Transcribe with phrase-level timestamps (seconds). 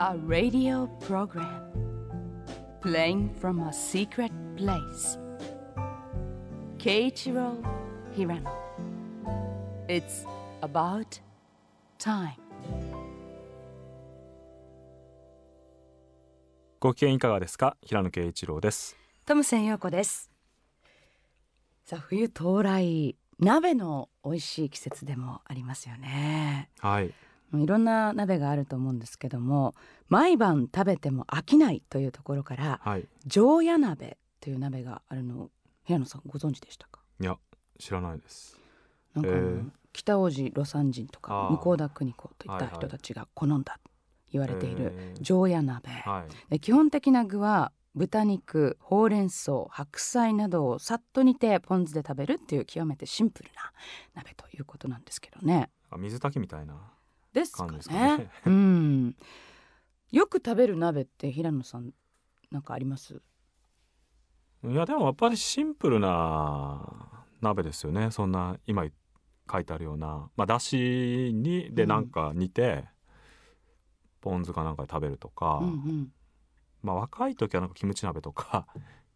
[0.00, 1.70] A radio program
[2.80, 5.18] playing from a secret place.
[6.78, 7.62] Keiichiro
[8.16, 8.50] Hirano.
[9.88, 10.26] It's
[10.62, 11.20] about
[11.98, 12.36] time.
[16.80, 20.32] ご機嫌いかがですか平野啓一郎ですトムセン陽子です
[21.84, 27.12] さあ冬到来鍋の美味しい季節でもありますよねはい
[27.54, 29.74] いろんな鍋があると思うんですけども
[30.08, 33.06] 毎晩食べても飽きないというところからはい。
[33.26, 35.50] 常夜鍋という鍋があるのを
[35.84, 37.00] 平野さんご存知でしたか？
[37.20, 37.36] いや
[37.78, 38.58] 知らないです。
[39.14, 39.62] なんかえ
[39.92, 43.90] 北大路魯山人とか向田邦子といった人たちが好んだと
[44.32, 46.50] 言われている常夜鍋、はい。
[46.50, 53.70] で基本的な具は豚肉ほうれん草白菜などをさっと煮てポン酢で食べるっていう極めてシンプルな
[54.14, 55.68] 鍋ということなんですけどね。
[55.90, 56.74] あ水炊きみたいな
[57.32, 57.78] ですかね。
[57.80, 59.16] かね うん。
[60.10, 61.92] よく食べる鍋って平野さん
[62.50, 63.22] なんかあります？
[64.64, 68.86] いやでもやっぱりシンプルな鍋ですよねそんな今
[69.50, 72.84] 書いてあるようなまあだしにでうんなんか煮て、
[74.20, 76.12] ポン酢かなんかで食べるとか、うんうん。
[76.82, 78.66] まあ若い時はなんかキムチ鍋とか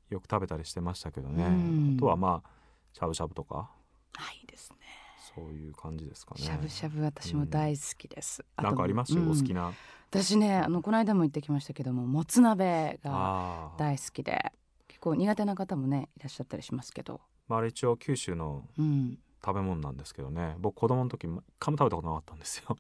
[0.09, 2.51] よく食べたりしてましたけどね、うんあとはまあ
[2.93, 3.71] しゃぶしゃぶとか
[4.15, 4.86] はいいですね。
[5.35, 6.43] そういう感じですかね。
[6.43, 8.45] しゃぶしゃぶ私も大好きです。
[8.57, 9.15] となんかあります？
[9.15, 9.31] よ、うん。
[9.31, 9.73] お好きな？
[10.11, 14.53] 私ねあのこの間も言ってきましたけどももつ鍋が大好きで
[14.89, 17.21] 結構苦手な方もねいらっしゃったりしますけど。
[17.49, 19.19] まああれ一応九州のうん。
[19.45, 20.57] 食べ物なんですけどね。
[20.59, 22.77] 僕子供の時一回も食べたことなかったんですよ、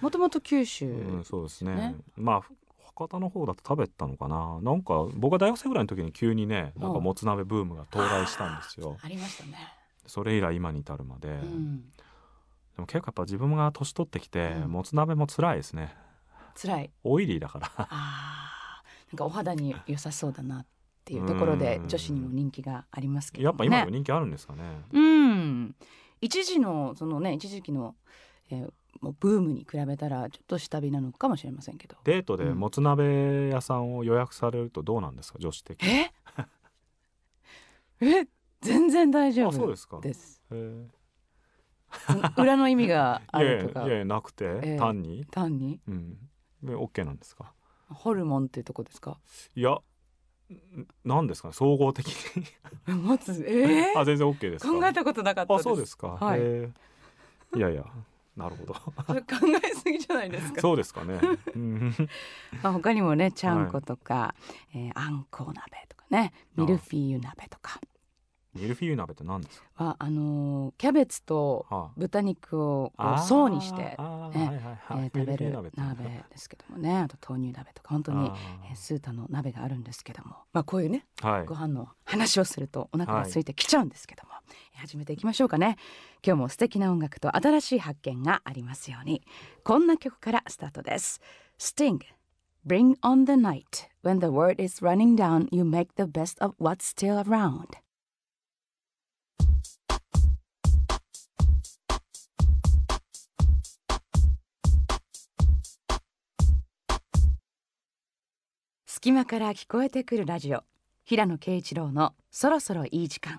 [0.00, 0.86] もともと九州。
[0.86, 1.74] うん、そうですね。
[1.74, 1.96] ね。
[2.16, 2.42] まあ
[2.96, 4.60] 博多の方だと食べたのかな。
[4.62, 7.00] なんか僕が大学生ぐらいの時に急にねなんかう。
[7.02, 8.96] んもつ鍋ブームが到来したんですよ。
[9.02, 9.58] ありましたね。
[10.06, 11.80] それ以来今に至るまで、うん。
[11.80, 11.84] で
[12.78, 15.94] も結構やっぱ自分が年取ってきて、うんもつ鍋も辛いですね
[16.60, 16.90] 辛い。
[17.04, 18.82] オイリーだからああ。
[19.12, 20.66] なんかお肌に良さそうだなっ
[21.04, 23.44] ていうところでうん女子にも人気がありますけど、ね。
[23.46, 24.62] やっぱ今でも人気あるんですかね
[24.92, 25.74] うん。
[26.20, 27.94] 一時のそのね一時期の、
[28.50, 31.96] えーもうブームに比べたらちょっと下火なのかもしれませんけど。
[32.04, 36.12] デートでうんもつ鍋屋さんを予約されるとどうなんですか女子的にえ？
[38.00, 38.26] え？
[38.64, 40.00] 全然大丈夫あそうですか。
[42.36, 43.80] 裏の意味があるとか。
[43.88, 44.76] やいやなくて、ええ。
[44.78, 45.24] 単に？
[45.30, 45.80] 単に？
[45.86, 46.16] うん。
[46.62, 47.52] で OK なんですか？
[47.88, 49.18] ホルモンっていうとこですか？
[49.54, 49.78] いやん
[51.04, 51.54] なんですかね？
[51.54, 52.06] 総合的
[52.86, 52.94] に。
[52.96, 54.72] 持つえーあ全然 OK ですか？
[54.72, 55.66] 考えたことなかったです。
[55.68, 56.40] あそうですか、はい。
[56.40, 57.84] へーいやいや
[58.36, 58.74] なるほど。
[58.74, 58.92] 考
[59.64, 60.60] えすぎじゃないですか？
[60.60, 61.20] そうですかね、
[61.54, 61.94] うん、
[62.64, 64.34] まあ他にもねちゃんことか、
[64.74, 67.78] えーあんこう鍋とかねミルフィーユ鍋とか
[68.54, 69.84] ミルフィーユ鍋って何ですか？
[69.84, 74.38] はあのーキャベツとは豚肉をこあう層にして、ねあー。
[74.38, 74.72] はいはいは
[75.02, 75.04] い。
[75.04, 75.86] えー食べミルフィーユる鍋ってね。
[75.88, 76.96] 鍋ですけどもね。
[76.98, 78.36] あと豆乳鍋とか本当にあ
[78.70, 80.36] えースータの鍋があるんですけども。
[80.52, 81.46] まあこういうねーはい。
[81.46, 84.30] ご飯の話をするとお腹が空いてきちゃうんですけども、
[84.74, 85.76] えー始めていきましょうかね。
[86.26, 89.22] 今日も素敵な音楽と新しい発見がありますように。
[89.62, 91.20] こんな曲からスタートです。
[91.58, 92.00] Sting
[92.66, 93.88] Bring on the night.
[94.02, 97.68] When the word is running down you make the best of what's still around
[109.04, 110.64] 隙間から聞こえてくるラジオ。
[111.04, 113.38] 平野啓一郎のそろそろいい時間。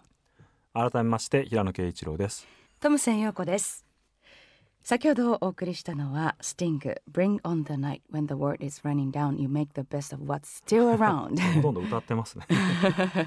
[0.76, 2.48] 改めまして平野啓一郎です。
[2.80, 3.84] トムセン陽子です。
[4.84, 6.78] 先ほどお送りしたのは Sting
[7.12, 10.32] Bring on the night when the world is running down you make the best of
[10.32, 11.42] what's still around.
[11.58, 12.46] ほとんど歌ってますね。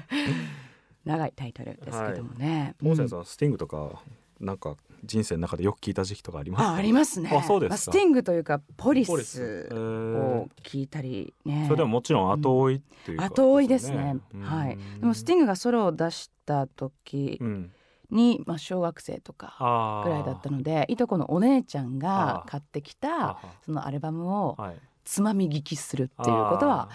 [1.03, 3.09] 長いタイトルですけどもね、モーセンうん。
[3.09, 4.01] さんスティングとか
[4.39, 6.71] なんか人生の中でよく聞いた時期とかありますか？
[6.71, 7.29] あありますね。
[7.33, 7.69] あそうですか。
[7.69, 11.65] まあスティングというかポリスをー聞いたりね。
[11.67, 14.17] それでももちろん後追いっていうか、後追いですね。
[14.33, 14.77] うんはい。
[14.99, 17.71] でもスティングがソロを出した時うん。
[18.11, 24.79] に、まあ、小学生とかぐらいだったのでいとこのお姉ちゃんが買ってきあたそのアルバムをはい。
[25.05, 26.89] つまみ聞きするっていうことは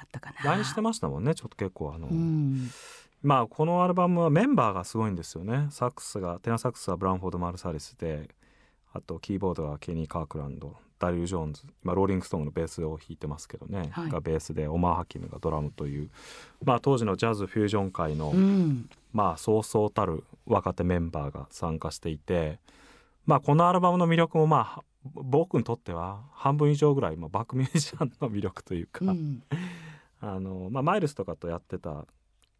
[0.00, 0.36] あったかな。
[0.36, 2.70] ー LINE してましたもんねちょっと結構あの、うん、
[3.24, 5.66] まあこのアルバムはメンバーがすごいんですよね。
[5.70, 8.28] サックスがテナサックスはブランフォード・マルサリスで
[8.92, 14.10] あとキーボードはケニー・カークランドダリル・ジョーンズ今ローリング・ストーンのベースを弾いてますけどね、はい。
[14.10, 16.10] がベースでオマー・ハキムがドラムという、
[16.62, 22.58] まあ、当時のジャズ・フュージョン界の、うん、まあそうそうたる若手メンバーが参加していて、
[23.24, 24.82] まあ、このアルバムの魅力もまあ
[25.14, 29.42] 僕にとっては半分以上ぐらい、まあ、バックミュージシャンの魅力というか、うん、
[30.20, 32.06] あのまあ、マイルスとかとやってた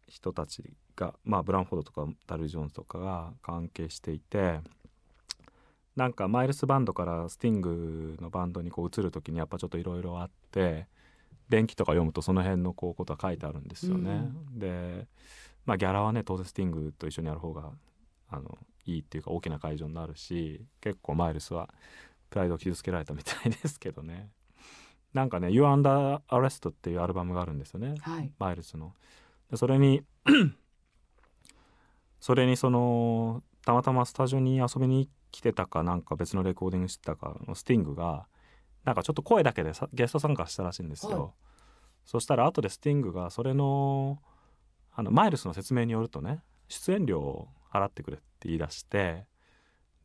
[0.07, 0.63] 人たち
[0.95, 4.59] が、まあ、ブランフォードとかダル・ジョーンズとかが関係していて
[5.95, 10.87] なんかマイルスバンドからスティングのバンドにこう移る時にやっぱちょっといろいろあって
[11.49, 14.29] 電気とか読むとその辺のこうことは書いてあるんですよね。
[14.51, 15.07] で
[15.65, 17.71] まあギャラはね当然スティングと一緒にやる方が
[18.29, 21.69] あのいいっていうか大きな会場になるし結構マイルスは
[22.29, 24.29] プライドを傷つけられたみたいですけどね
[25.13, 28.93] なんかね「You Under Arrest」っていうアルバムがあるんですよね、はいマイルスの。
[29.55, 30.03] でそれに
[32.19, 38.27] それにそのたまたまスタジオに遊びに来てたかなんか別のレコーディングしてたかのスティングが
[38.83, 41.21] なんかちょっと声だけでさゲスト参加したらしいんですよ。
[41.23, 41.31] はい
[42.05, 44.19] そしたら後でスティングがそれの
[44.93, 49.25] あのマイルスの説明によるとね出演料を払ってくれって言い出して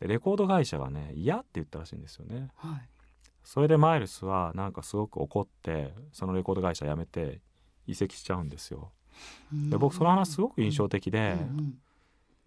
[0.00, 2.48] でレコード会社がね嫌って言ったらしいんですよね。
[2.56, 2.88] はい
[3.42, 7.42] それでマイルスはなんかすごく怒ってそのレコード会社辞めて
[7.86, 8.92] 移籍しちゃうんですよ。
[9.52, 11.74] で僕その話すごく印象的で、うんうん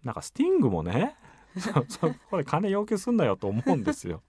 [0.04, 1.16] なんかスティングもね
[1.58, 4.22] そそこで金要求すんなよと思うんですよ。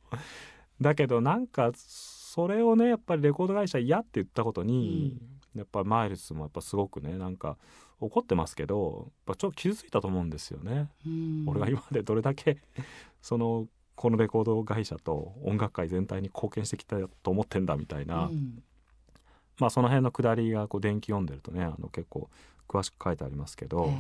[0.80, 5.18] だけどなんかそれをねやっぱりレコード会社嫌って言ったことに、
[5.56, 7.58] やっぱりマイルスもやっぱすごくねなんか
[8.00, 10.90] 怒ってますけどやっぱちょっと傷ついたと思うんですよね。
[11.06, 11.46] うん。
[11.48, 12.62] 俺が今までどれだけ
[13.22, 18.64] そのこのレコード会社と音楽界全体に貢献してきたと思ってんだみたいな、うん
[19.60, 22.30] まあその辺のくだりがこう電気読んでるとねあの結構
[22.68, 23.92] 詳しく書いてありますけど、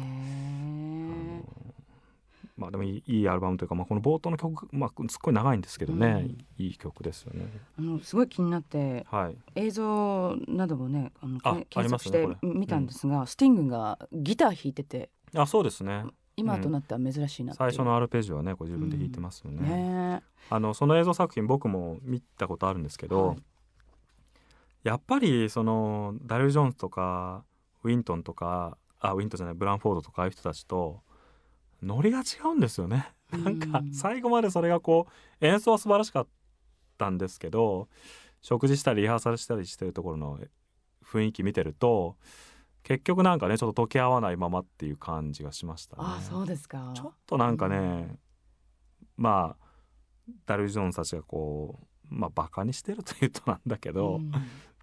[2.57, 7.45] まあでもいいいいアルバムというか、まあ、この冒頭の曲、まあ、すっごい長いんですけどね、いい曲ですよね。
[7.77, 16.05] あのすごい気になってはい、映像などもねあのあ検索して見たんですが、スティングがギター弾いててあそうですね。
[16.37, 17.55] 今となっては珍しいなう。
[17.55, 19.69] 最初のアルペジオはねこれ自分で弾いてますよね。
[19.69, 23.37] ねあのその映像作品僕も見たことあるんですけど、はい
[24.85, 27.43] やっぱりそのダル・ジョーンズとか
[27.83, 31.01] ウィントンとかあウィントンじゃないブランフォードとかああいう人たちと
[31.81, 33.11] ノリが違うんですよね。
[33.31, 35.07] なんかうん最後までそれがこ
[35.41, 36.27] う演奏は素晴らしかっ
[36.99, 37.87] たんですけど
[38.43, 40.39] 食事したりリハーサルしたりしてるところの
[41.03, 42.15] 雰囲気見てると
[42.83, 46.03] 結局なんかねちょっと溶け合わないままっていう感じがしましたね。
[46.05, 48.19] あそうですかちょっとなんかね、
[49.17, 49.65] まあ
[50.45, 54.31] ダル・ジョーンズたちがこうまあバカにしてるというとなんだけど、うん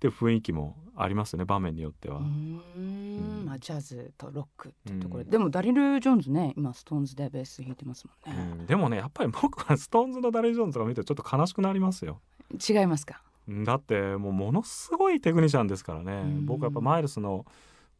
[0.08, 2.18] って雰囲気もありますよね場面によっては。
[2.18, 3.44] うーん。
[3.46, 5.22] まあ、ジャズとロックっていうところ。
[5.22, 5.30] で、うん。
[5.30, 8.66] でもダリル・ジョーンズね今ストーンズでベース弾いてますもんね、うん。
[8.66, 12.20] でもねやっぱり僕はストーンズのダリル・ジョーンズとか見てちょっと悲しくなりますよ。
[12.68, 13.22] 違いますか？
[13.48, 13.64] うん。
[13.64, 16.46] だってもうものすごいテクニシャンですからね、うん。
[16.46, 17.46] 僕はやっぱマイルスの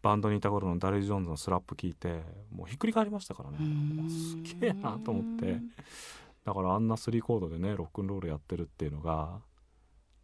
[0.02, 3.58] バンドにいた頃のダリル・ジョーンズのスラップ聞いてもうひっくり返りましたからね。
[3.60, 4.10] うん。
[4.10, 5.60] すげえなと思って。
[6.44, 9.38] だからあんなスリーコードでねロックンロールやってるっていうのが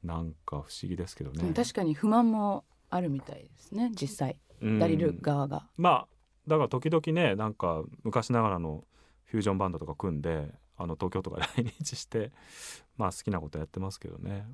[0.03, 1.53] なんか不思議ですけどね。
[1.55, 4.39] 確かに不満もあるみたいですね実際。
[4.61, 4.79] うん。
[4.79, 6.09] ダリル側が、まあ
[6.47, 8.85] だから時々ねなんか昔ながらの
[9.25, 12.33] フュージョンバンドとか組んであの東京とか来日して
[12.97, 14.47] まあ好きなことやってますけどね。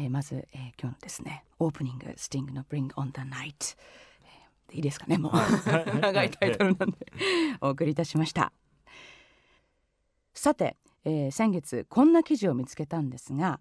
[0.00, 3.76] えーまず、えー今日のですねオープニングスティングの「Bring on the Night」
[4.70, 5.32] えーいいですかねもう。
[5.32, 5.84] はい。
[6.00, 6.98] 長いタイトルなんで。
[7.60, 8.52] お送りいたしました。
[10.34, 13.60] さて、えー先月こんな記事を見つけたんですが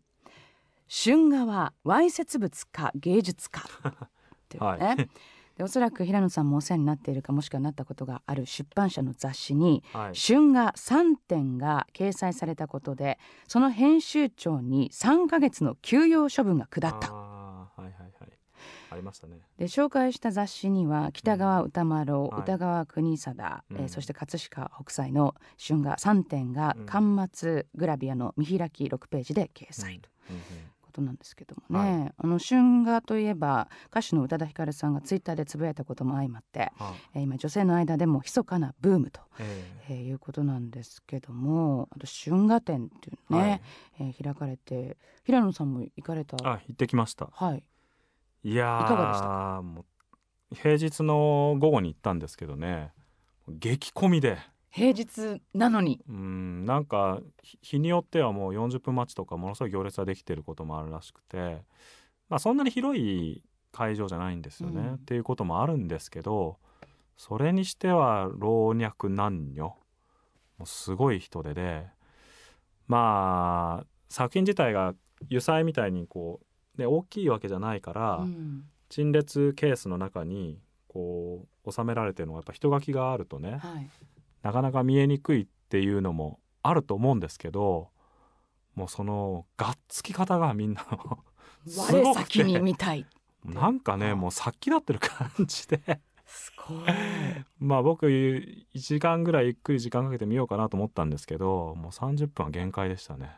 [0.90, 3.64] 春画はわいせつ物か芸術か。
[4.46, 5.10] っていうね、はい。
[5.58, 13.18] でおそらく平野さんもお世話になっているかもしくはなったことがある出版社の雑誌にはい、春画3点が掲載されたことで
[13.48, 17.08] その編集長に3ヶ月の休養処分が下った。
[17.12, 18.32] あーはいはいはい。
[18.90, 19.40] ありましたね。
[19.58, 22.42] で紹介した雑誌には北川歌丸、はい。
[22.42, 23.90] 歌川国貞、えーうん。
[23.90, 26.86] そして葛飾北斎の春画3点がうん。
[26.86, 30.10] 巻末グラビアの見開き6ページで掲載と。
[30.30, 30.36] うん。
[30.36, 36.72] うんいうことなんですけどもね、あの春画といえば歌手の宇多田ヒカルさんがツイッターでつぶやいたことも相まって、はい。
[37.16, 39.94] えー今女性の間でも密かなブームと、ええ。
[39.94, 43.62] ーいうことなんですけどもあと春画展っていうのね、
[44.00, 44.14] えはい。
[44.16, 46.38] えー開かれて平野さんも行かれた？
[46.44, 47.30] あ行ってきました。
[47.32, 47.64] はい。
[48.44, 49.26] いやーいかがでした？
[49.28, 49.82] かも
[50.52, 52.92] う平日の午後に行ったんですけどね
[53.50, 54.38] 激混みで
[54.78, 56.00] 平日なのに。
[56.08, 61.64] うんなんか日日によってはもう40分待ちとかものすごい行列ができてることもあるらしくて、
[62.30, 63.42] まあ、そんなに広い
[63.72, 64.94] 会場じゃないんですよね、うん。
[64.94, 66.58] っていうこともあるんですけど
[67.18, 69.76] それにしては老若男女も
[70.62, 71.88] うすごい人手で
[72.88, 74.94] まあ作品自体が
[75.24, 76.40] 油彩みたいにこ
[76.78, 78.66] う、ね、大きいわけじゃないから、うん。
[78.90, 83.90] 陳列ケースの中にこう収められてるのがやっぱ人書きがあるとね、はい
[84.42, 87.90] なかなか見えにくいっていうのもあると思うんですけど
[88.76, 91.20] もうそのがっつき方がみんなの
[91.68, 93.06] すごくてに見たい
[93.44, 96.02] なんかねもう殺気立ってる感じで。
[96.26, 96.88] すごい。
[97.60, 103.38] まあ僕1時間ぐらいゆっくり時間かけてみようかなと思ったんですけどもう30分は限界でしたね。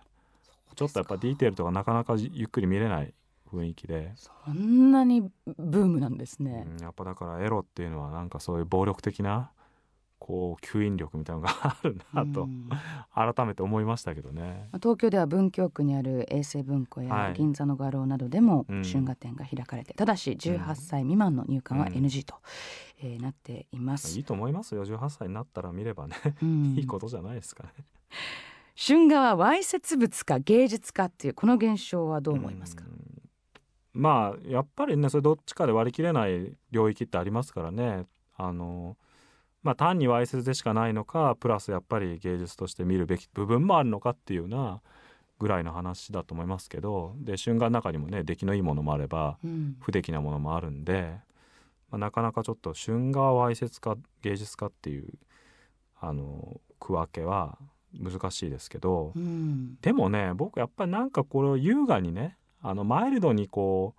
[0.75, 3.13] ちょっとやっぱディテールとかなかなかゆっくり見れない
[3.51, 9.51] 雰囲気で、そんなにブームなんですね、うん、やっぱだからエロっていうのはなんかそういう暴力的な
[10.19, 12.69] こう吸引力みたいなのがあるなと、うん。
[13.13, 14.69] 改めて思いましたけどね。
[14.75, 17.07] 東京では文京区にある衛生文庫はい。
[17.07, 21.93] や銀座の画廊などでもうん春画展が開かれて、ただし18歳未満の入館はうん。
[21.93, 22.35] NG と、
[23.01, 24.17] えーなっています。
[24.17, 24.85] いい、と思いますよ。
[24.85, 26.75] 18歳になったら見ればねうん。
[26.77, 27.69] いいことじゃないですかね。
[28.75, 33.21] 春画はわいせつ物か芸術かっていうこの現象はどう思いますか、うん。
[33.93, 38.05] まあやっぱりねそれどっちかで割り切れない領域ってありますからね。
[38.37, 38.95] あの
[39.63, 44.81] まあ単にわいせつでしかないのかプラスやっぱり芸術として見るべき部分もあるのかっていうような
[45.39, 49.77] ぐらいの話だと思いますけどで春画の中にもね出来のいいものもあればうん。
[49.79, 51.13] 不出来なものもあるんで、
[51.89, 55.07] まあ、なかなかちょっと春画はわいせつか芸術かっていう
[55.99, 57.57] あの区分けは
[57.93, 59.77] 難しいですけど、うん。
[59.81, 63.98] でもね僕やっぱりなんかこれを優雅にねあのマイルドにこう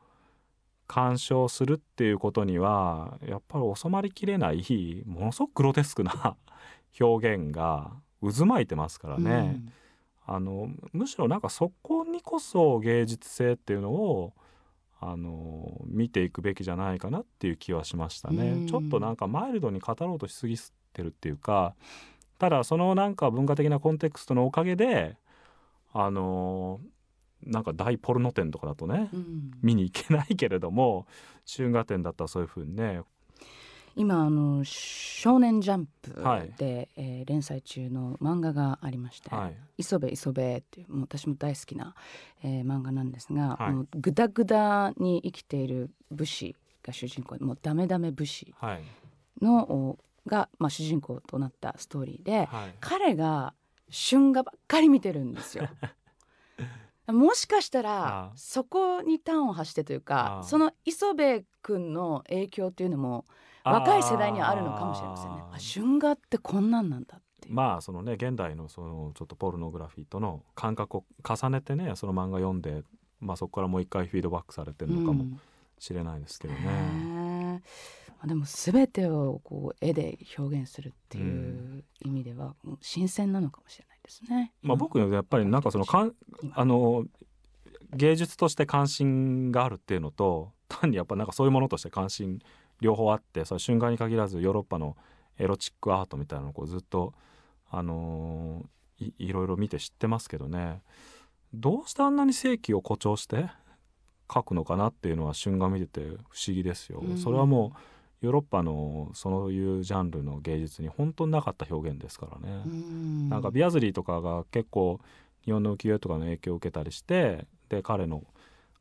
[0.91, 6.37] 鑑賞するっていうことにはやっぱり収まりきれないものすごくグロテスクな
[7.01, 9.63] 表現が渦巻いてますからね、
[10.27, 14.35] あのむしろなんかそこにこそ芸術性っていうのを
[14.99, 18.67] あの見ていくべきじゃないかなっていう気はしましたね、うん。
[18.67, 20.57] ちょっとなんかマイルドに語ろうとしすぎ
[20.93, 21.75] てるっていうか
[22.39, 25.17] ただそのなんか文化的なコンテクストのおかげで
[25.93, 26.81] あの
[27.45, 29.19] なんか大ポルノ展とかだとねうん。
[29.21, 31.07] うん見に行けないけれども
[31.47, 33.03] 春画展だったらそういうふうにね。
[33.97, 36.55] 今あの少年ジャンプで、はい。
[36.97, 41.95] えー連載中の漫画がありましてはい「磯部磯部」っていうもう私も大好きな、
[42.43, 43.73] えー漫画なんですが、はい。
[43.73, 48.83] もうグダグダに生きている武士が主人公もうダメダメ武士はい。
[49.43, 52.75] のおが、まあ、主人公となったストーリーで、はい。
[52.81, 53.55] 彼が
[53.91, 55.67] 春画ばっかり見てるんですよ。
[57.13, 60.41] もしかしたあらあそこに端を発してというああ。
[60.41, 63.25] かその磯部君の影響っていうのも
[63.65, 65.43] 若い世代にはあるのかもしれませんね。
[65.43, 67.49] ああ春画ってこんなんなんだって。
[67.49, 67.55] いう。
[67.55, 72.83] まあそのね現代のそのちょっとポルノグラフィーとの感覚を重ねてねその漫画読んで、
[73.21, 75.41] まあ、そこからもう一回フィードバックされてるのかもうん。
[75.79, 76.63] しれないですけどへね。
[76.67, 77.61] え
[78.11, 84.53] まあでも全てをこう絵で表現するっていう意味ではうん新鮮なのかもしれないですね。
[84.63, 87.05] まあ、僕やっぱりなんかそのかん今あの
[87.93, 92.41] 芸術として関心があるっていうのと単にやっぱなんかそういうものとして関心
[92.81, 94.97] 両方あってそれ春画に限らずヨーロッパの
[95.39, 97.15] エロチックアートみたいなのをこうずっと、
[97.71, 98.67] あのー
[99.01, 100.83] いいろいろ見て知ってますけどね
[101.55, 103.47] どうしてあんなに正規を誇張して
[104.29, 107.01] 描くのかなっていうのは春画見てて不思議ですよ。
[107.01, 107.79] うんそれはもう
[108.21, 112.63] ヨーロッパのそういうジャンルの芸術に本当になかった表現ですからね。
[112.67, 113.29] うん。
[113.29, 115.01] なんかビアズリーとかが結構
[115.45, 118.25] 日本の浮世絵とかの影響を受けたりしてで彼の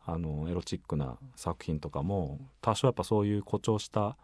[0.06, 4.18] あのエロチックな作品とかも多少やっぱそういう誇張した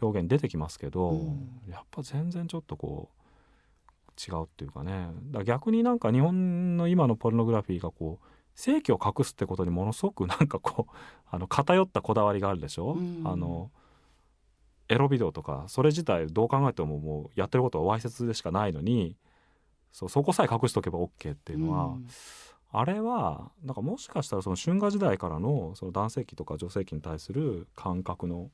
[0.00, 1.60] 表現出てきますけど、うん。
[1.70, 3.16] やっぱ全然ちょっとこう
[4.18, 5.10] 違うっていうかね。
[5.30, 10.92] だ逆になんか日本の今のポルノグラフィーがこう正規を隠すってことにものすごくなんかこう
[11.30, 13.22] あの偏ったこだわりがあるでしょ、うん。
[13.24, 13.70] あの
[14.88, 19.16] エロビデオとかそれ自体どう考えてももうやってることはわいせつでしかないのに
[19.92, 22.08] そうそこさえ隠しとけば OK っていうのは、うん
[22.72, 28.50] あれはなんかもしかしたらその春画時代からのその男性器とか女性器に対する感覚の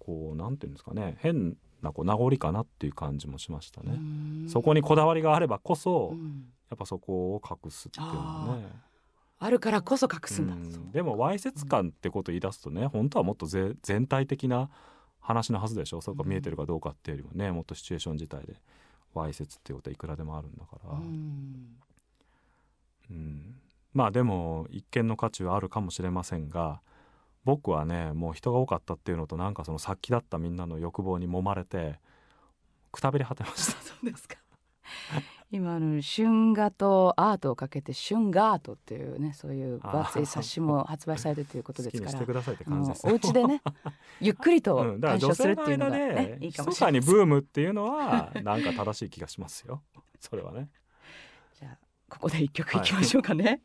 [0.00, 3.92] こうなんていうんですかね変なこう名残かなっていう感じもしましたね。
[3.92, 8.66] うんそこにこだわりがあればこそ、うんやっぱそこを隠すっていうのはね。
[9.38, 10.54] あるからこそ隠すんだ。
[10.54, 14.68] うんでもわいせつ感ってことを言い出すとね本当はもっとぜ全体的な
[15.28, 16.00] 話のはずでしょ？
[16.00, 18.54] そこが見えてるかどうかっていうよりもねもっとシチュエーション自体で
[19.12, 21.76] わいせつっていうことはいくらでもあるんだから、うん。
[23.10, 23.54] うん。
[23.92, 26.80] まあでも一見の価値はあるかもしれませんが
[27.44, 31.98] 僕はねもう人が多かったっていうのとなんかその殺気だったみんなの欲望に揉まれて
[32.90, 33.80] くたびれ果てました。
[33.84, 34.36] そうですか。
[35.50, 42.42] 今あの春画とアートをかけて春画アートっていうねそういう分厚い冊子も発売されてるということですから。
[43.04, 43.62] お家でね
[44.20, 49.82] ゆっくりと鑑賞する性っていうのがの間でねいいかもしれないブームっていうのはなんか正しい気がしますよ。
[50.20, 50.68] それはね。
[51.58, 51.78] じゃあ
[52.10, 53.62] ここで一曲いきましょうかね。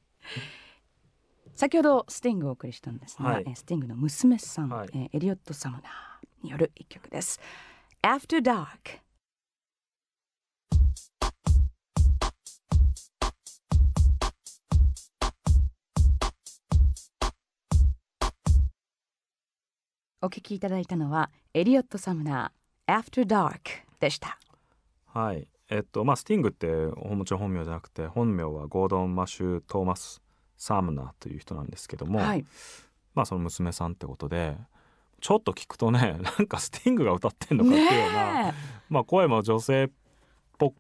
[1.54, 3.44] 先ほどスティングをお送りしたんですが、はい。
[3.46, 4.90] えースティングの娘さん、はい。
[4.94, 7.42] えーエリオット・サムナーによる一曲です。
[8.02, 9.03] After Dark
[20.24, 23.60] お聞きいただいたのはエリオット・サムナー After Dark
[24.00, 24.40] でした。
[25.08, 25.50] はい。
[25.70, 30.22] えっとまあスティングってもちろん本名じゃなくて本名はゴードン・マシュー・トーマス・
[30.56, 32.46] サムナーという人なんですけども、はい。
[33.14, 34.56] まあその娘さんってことで
[35.20, 38.54] ちょっと聞くとね なんかスティングが歌ってんのかっていうような、ね
[38.90, 39.92] まあ声も女性っ
[40.58, 40.74] ぽっ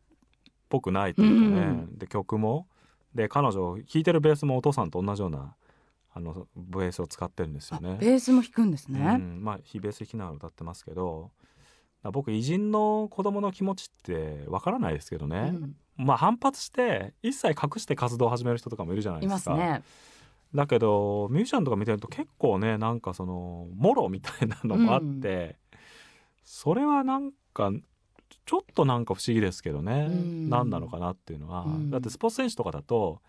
[0.69, 1.97] ぽくないというかね、うん。
[1.97, 2.65] で曲も
[3.13, 5.53] で彼女弾いてるベースもお父さんと同じような
[6.15, 7.97] あのベースを使ってるんですあよね。
[7.99, 11.31] ベースも弾くんですうね、ん、まあ非ベース弾きながら歌ってますけど
[12.03, 15.75] だ僕偉人の子供の気持ちってわからないですけどね、うん。
[15.97, 19.33] まあ反発して一切隠して活動を始める人とかもいるじゃないいでか。
[19.33, 19.81] ますすね。
[20.53, 25.55] だけどミュージシャンとか見てると結構ねなんかそのもろみたいなのもあって、
[26.43, 27.71] それはなんか
[28.45, 30.49] ちょっとなんか不思議ですけどね、うん。
[30.49, 31.89] 何なのかなっていうのは、うん。
[31.89, 33.21] だってスポーツ選手とかだと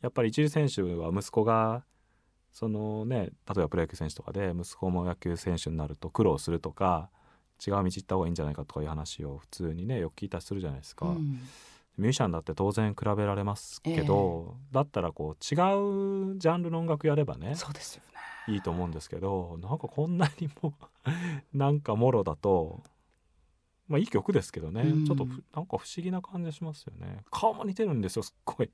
[0.00, 1.84] やっぱり一流選手は息子が
[2.52, 3.30] そのね例え
[3.60, 7.08] ばプロ野球選手とかで息子も野球選手になると苦労するとか
[7.64, 11.06] 違う道行った方がいいんじゃないかとかいう話を普通にねよく聞いたりするじゃないですか。
[11.06, 11.40] うん。
[11.98, 18.54] ミュージシャンだって当然比べられますけど、だったらこう違うジャンルの音楽やればねそうですよね。
[18.54, 20.74] いいと思うんですけどなんかこんなにも
[21.52, 22.82] なんかもろだと
[23.88, 25.06] まあいい曲ですけどね、うん。
[25.06, 27.24] ちょっとふなんか不思議な感じしますよね。
[27.30, 28.72] 顔も似てるんですよすっごい、ね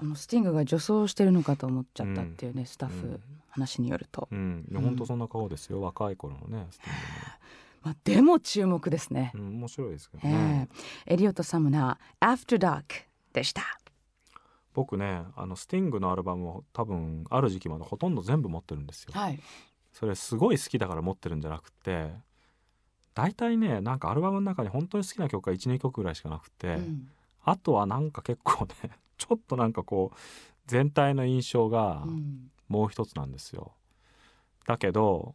[0.00, 3.20] あのスティングが女装してるのかと思っちゃったっていうね、スタッフ、うん。
[3.50, 4.84] 話によると、うん、いやうん。
[4.86, 6.94] 本当そんな顔ですよ若い頃のねスティン
[7.84, 10.68] まあ、でも注目ですね、面白いですけどえね、
[11.04, 13.62] えエリオット・サムナー After Dark でした。
[14.72, 19.12] 僕ねあのスティングのアルバムを多分ある時期までほとんど全部持ってるんですよ。
[19.14, 19.40] はい。
[19.92, 22.12] それすごい好きだから持ってるんじゃなくて
[23.14, 27.08] 大体ねなんかアルバムの中に本当に好きな曲が12曲ぐらいしかなくて、うん
[27.44, 30.16] あとはなんか結構ね ちょっとなんかこう
[30.66, 33.72] 全体の印象がうんもう一つなんですよ。
[34.66, 35.34] だけど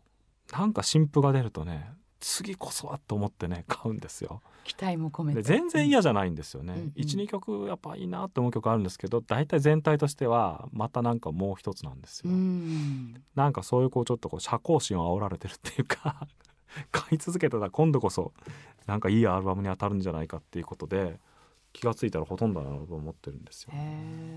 [0.54, 1.92] なんか新譜が出るとね
[2.22, 4.42] 次こそはと思ってね買うんですよ。
[4.64, 6.74] 期待も込めてで全然嫌じゃないんですよね。
[6.74, 12.36] うんうん12曲やっぱいいなって思う曲あるんですけど大体全体としてはまたなんかもう一つなんですうよ。
[12.38, 16.26] んなんかそういうこうちょっとこう社交心を煽られてるっていうか
[16.92, 18.34] 買い続けたら今度こそ
[18.86, 21.20] なんかいいアルバムに当たるんじゃないかっていうことで
[21.74, 23.74] 気がついたらほとんどのアルバム持ってるんですよ。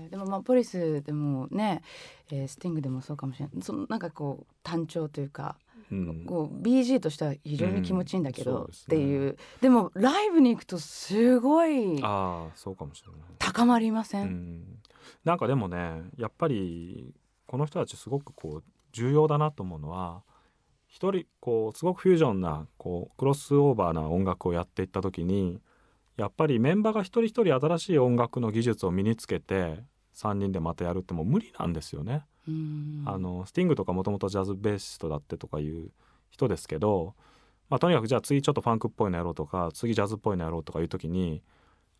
[0.09, 1.81] でもまあポリスでもね、
[2.29, 3.63] えースティングでもそうかもしれない。
[3.63, 5.57] そのなんかこう単調というか、
[5.91, 6.25] うん。
[6.25, 9.37] こう BG としては非常に気持ちいいんだけど、っていう。
[9.59, 13.21] でもライブに行くとすごいああそうかもしれない。
[13.39, 14.63] 高まりません、うん、
[15.25, 17.13] なんかでもねやっぱり
[17.47, 20.21] この人たちすごくこう重要だなと思うのは
[20.91, 25.61] 一人こうすごくフュージョンなこうクロスオーバーな音楽をやっていった時に
[26.17, 29.79] やっぱりメンバーが一人一人新しい音楽の技術を身につけて
[30.13, 32.25] 3人でまたやるってもう無理なんですよね。
[32.45, 35.91] うんあのスティングとかもともとジャズベーシストだってとかいう
[36.29, 37.15] 人ですけど、
[37.69, 41.41] まあ、とにかくじゃあ次ちょっとファンクっぽいのやろうとか次ジャズっぽいのやろうとかいう時に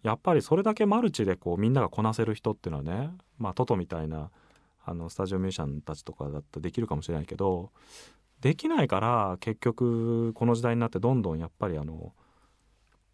[0.03, 4.31] やっぱりそれだけマルチでこうみんながこなせる人っていうのはね、まあ、トトみたいな
[4.83, 7.71] あのスタジオミュージシャンたちとかだったらできるかもしれないけど
[8.41, 12.13] できないから結局この時代になってどんどんやっぱりあの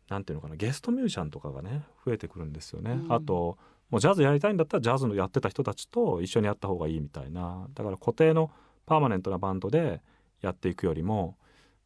[0.10, 2.92] なんていうのかなゲストミュージシャンとかがね増えてくるんですよね。
[2.92, 3.58] うんあと
[3.90, 8.52] もうジャズやりたいんだったらジャズのやってた人たちと一緒にやった方がいいみたいなだから固定の
[8.86, 10.02] パーマネントなバンドで
[10.42, 11.38] やっていくよりも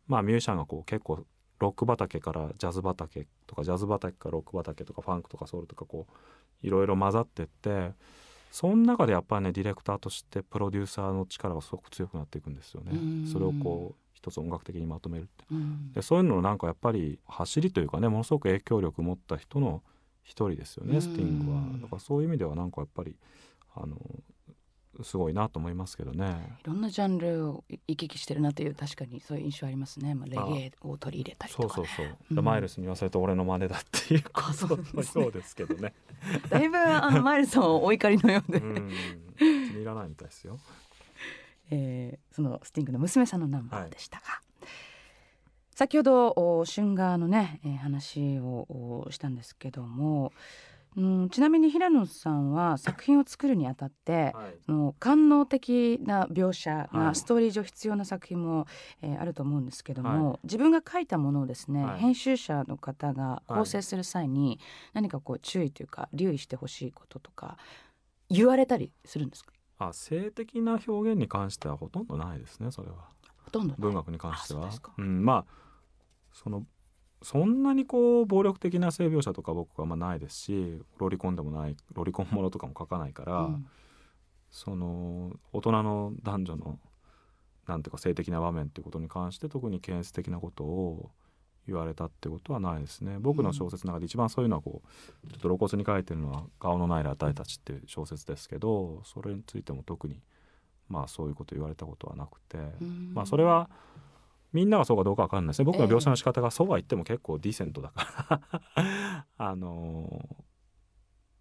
[0.08, 1.24] まあミュージシャンがこう結構
[1.60, 7.92] ロック畑からジャズ畑とかジャズ畑からロック畑とかファンクとかソウルとかこういろいろ混ざってって
[8.52, 13.26] その中でやっぱりねディレクターとしてプロデューサーの力がすごく強くなっていくんですよねうん。
[13.28, 19.82] それをこう一つ音楽的にまとめるってうんでそういうののなんかやっぱり走りというかねものすごく影響力を持った人の
[20.24, 21.62] 一人ですようんねスティングは。
[21.82, 23.16] だからそういう意味ではなんかやっぱり
[23.74, 23.98] あの
[25.04, 26.58] すごいなと思いますけどね。
[26.64, 32.36] いろんなジャンルを行き来してるなという確かにそういう印象ありますね、まあ、レゲエを取り入れたりとか、ね、そうそうそう、うん。
[32.36, 35.94] でマイルスに言わせると俺の真似だっていうあそうなんですねそうですけどね、
[36.50, 38.92] だいぶあのマイルさんはお怒りのようで、うん、
[39.38, 40.60] 気に入らないみたいですよ。
[41.70, 44.26] えーそのスティングの娘さんのナンバーでしたが、
[45.74, 50.34] 先ほどおシュンガーのね、えー話をおしたんですけども、
[50.98, 54.56] うん、ちなみに平野さんは作品を作るにあたってはい。
[54.66, 56.98] その官能的な描写はい。
[56.98, 58.66] がストーリー上必要な作品も、
[59.02, 62.00] えーあると思うんですけども、は自分が書いたものをですね、はい。
[62.00, 64.60] 編集者の方が構成する際に
[64.94, 67.58] 何かこう注意というか留意してほしいこととか
[68.30, 69.54] 言われたりするんですか？
[69.80, 72.98] あ性的な表現に関してはほとんどないですねそれは。
[73.46, 74.64] ほとんど文学に関しては。
[74.64, 74.92] うですか。
[74.98, 75.54] うん、まあ
[76.34, 76.66] その
[77.22, 83.68] そんなにこう暴力的な性描写とか僕はまあないですしロリコンでもないロリコンものとかも書かないから、うん。
[84.52, 86.80] その大人の男女の
[87.68, 91.12] なんていうか性的な場面っていうことに関して特に建設的なことを
[91.68, 93.18] 言われたってことはないですね。
[93.20, 94.82] 僕の小説の中で一番そういうのはこ
[95.24, 100.22] うちょっと露骨に書いてるのは「顔のないラタイたち」っていう小説ですけどそれについても特に
[100.90, 102.58] まあそういうこと言われたことはなくて
[103.14, 103.70] まあそれは
[104.54, 105.66] みんながそうかどうかわかんないですね。
[105.66, 108.42] 僕の描写の仕方がそうは言っても結構ディセントだか
[108.76, 109.26] ら。
[109.38, 110.26] あの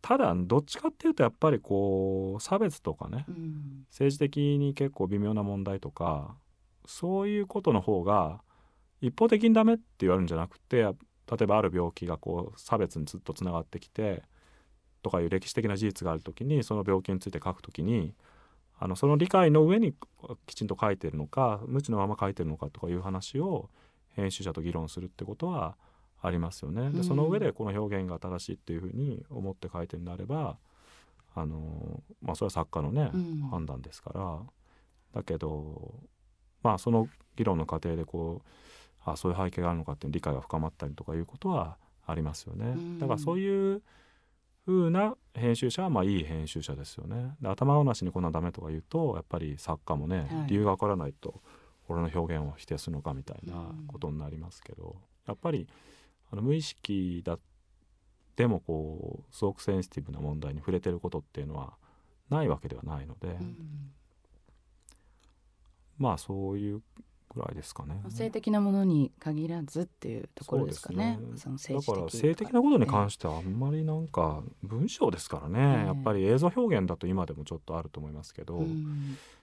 [0.02, 6.36] ただどっちかっていうとやっぱりこう差別とかね、うん、政治的に結構微妙な問題とか
[6.86, 8.40] そういうことの方が
[9.00, 10.94] 一方的にダメって言われるんじゃなくて例
[11.42, 14.22] えばある病気がこう差別にずっとつながってきて
[15.02, 18.14] とかいう歴史的な事実がある時にその病気について書く時に
[18.82, 19.94] あのその理解の上に
[20.46, 23.68] きちんと書いてるのか無知のまま書いてるのかとかいう話を
[24.16, 25.76] 編集者と議論するってことは
[26.22, 26.90] ありますよね。
[26.90, 30.56] でその上でこの表現が正しいっていうふうに思って書いてるんであれば
[31.34, 34.40] あの、まあ、それは作家のね、うん、判断ですから
[35.14, 35.94] だけど
[36.62, 38.48] まあその議論の過程でこう
[39.04, 42.74] あそういう背景があるのかっていう理解が深まったりとかいうことはありますよね。
[42.98, 43.82] だからそういう
[44.70, 47.34] 風な編集者はまあいい編集者ですよね。
[47.40, 51.42] で頭ごなしにこんなダメとか言うとやっぱり作家もね、はい、理由がわからないと
[51.88, 55.66] 俺の表現を否定するのかみたいなことになりますけど、やっぱり
[56.30, 57.38] あの無意識だ
[58.36, 61.72] でもこうすごくセンシティブな問題に触れてることっていうのは
[62.28, 63.56] ないわけではないので、うん、
[65.98, 66.82] まあそういう
[67.34, 68.02] ぐらいですかね。
[68.08, 71.18] 性的なものに限らずっていうところですかね。
[71.36, 78.64] そ、ね、のだから性的なことに関してはあんまりなんか文章ですからね、やっぱり映像表現だと今でもちょっとあると思いますけど、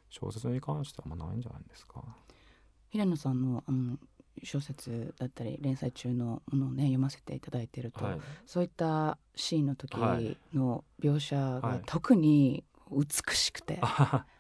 [0.10, 2.04] 小説に関してはあんまないんじゃないですか。
[2.89, 3.97] 平野さんのあの
[4.43, 9.95] 小説だったり連載中のものをね読ませていただいてると、はい、そういったシーンの時
[10.54, 13.78] の描写が特に美しくて。
[13.82, 14.37] は い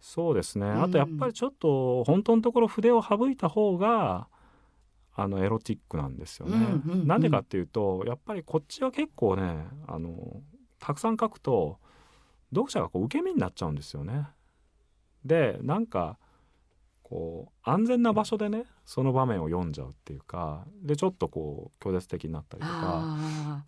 [0.00, 4.28] そうですね、あとやっぱりちょっと本当のところ筆を省いた方が
[5.14, 6.80] あのエロティックなんですよね。
[7.04, 10.42] なんでかっていうとやっぱりこっちは結構ねあの
[10.78, 11.78] たくさん書くと
[12.54, 14.28] 読者がこう受け身になっちゃうんですよね。
[15.24, 16.18] でなんか
[17.08, 23.16] こう安全な場所でねその場面を読んじゃうっていうかでちょっとこう拒絶的になったりとか。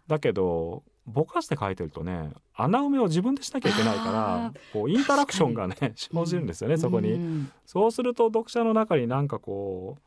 [0.09, 10.03] だけどぼかして書いてるとね穴埋めを自分でしなきゃいけないからこうインタラクションがね生じるんですよね、そこに、うん、そうすると読者の中になんかこう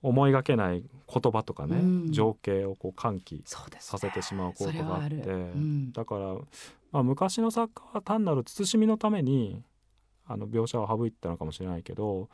[0.00, 6.34] 思いがけない言葉とかね、うん、情景をこう喚起させてしまうことがあって、ねうん、だから、
[6.92, 9.62] まあ、昔の作家は単なる慎みのために
[10.26, 12.28] あの描写を省いてたのかもしれないけど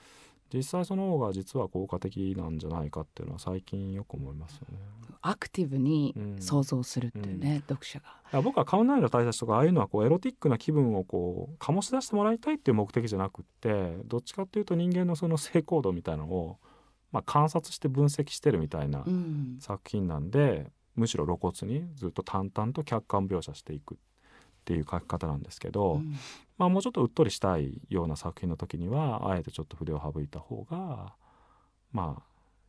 [0.55, 4.79] 実際その方が実は効果的なんじゃないかっていうのは最近よく思いますよね。
[5.21, 8.43] アクティブに想像するっていうね、うん、読者が。
[8.43, 16.59] 僕は顔のないの大たちとかああいうのはこうエロティックな気分をこう醸し出してもらいたいっていう目的じゃなくってどっちかっていうと人間のその性行動みたいなのを、
[17.11, 19.05] まあ、観察して分析してるみたいな
[19.61, 23.97] 作品なんで、うん、むしろ露骨にずっと淡々と客観描写していくっ
[24.65, 26.15] ていう書き方なんですけど、うん、
[26.57, 31.15] まあ、もうちょっとうっとりしたいような作品の時にはあえてちょっと筆を省いた方が
[31.93, 32.23] まあ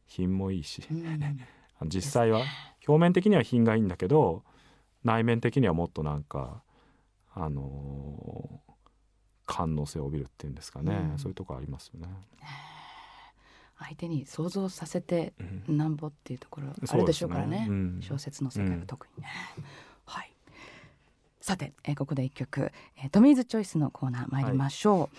[0.08, 1.40] 品もいいし、うん、
[1.88, 2.42] 実際は
[2.88, 4.44] 表面的には品がいいんだけど
[5.04, 6.64] 内面的にはもっとなんか
[7.34, 8.74] あのー、
[9.46, 12.08] 感能性を帯びるっていうんですかね、うん、そういうとこありますよね。
[13.78, 15.34] 相手に想像させて
[15.68, 19.22] なんぼっていうところあるでしょうからね、ね、小説の世界は特に。
[19.22, 19.30] ね。
[21.46, 25.10] はいさて、えー、ここで一曲、えー、トミーズチョイスのコーナー参りましょう、はい、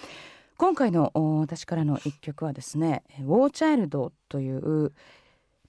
[0.57, 4.93] 今回の私からの一曲はですね「ウォーチャイルド」という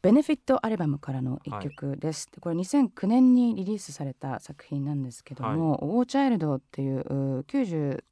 [0.02, 7.02] ベネフィットアルバムからの一曲です、はい、これ2009年にリリースされた作品なんですけども、はい、ウォーチャイルドっていう
[7.44, 8.04] 93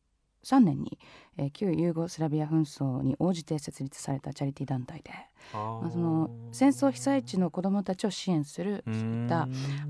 [0.60, 1.00] 年に、
[1.38, 5.12] えー、旧ユーゴスラビア紛争に応じて設立されたチャリティー団体で
[5.54, 9.48] まあ、その戦争被災地の子どもたちを支援するそういったあ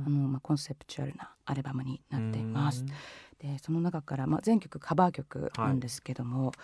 [0.09, 2.85] の、まあ、コンセプチュアルなアルバムになっています。
[3.39, 6.55] でその中から、まあ、全曲カバー曲なんですけども、はい、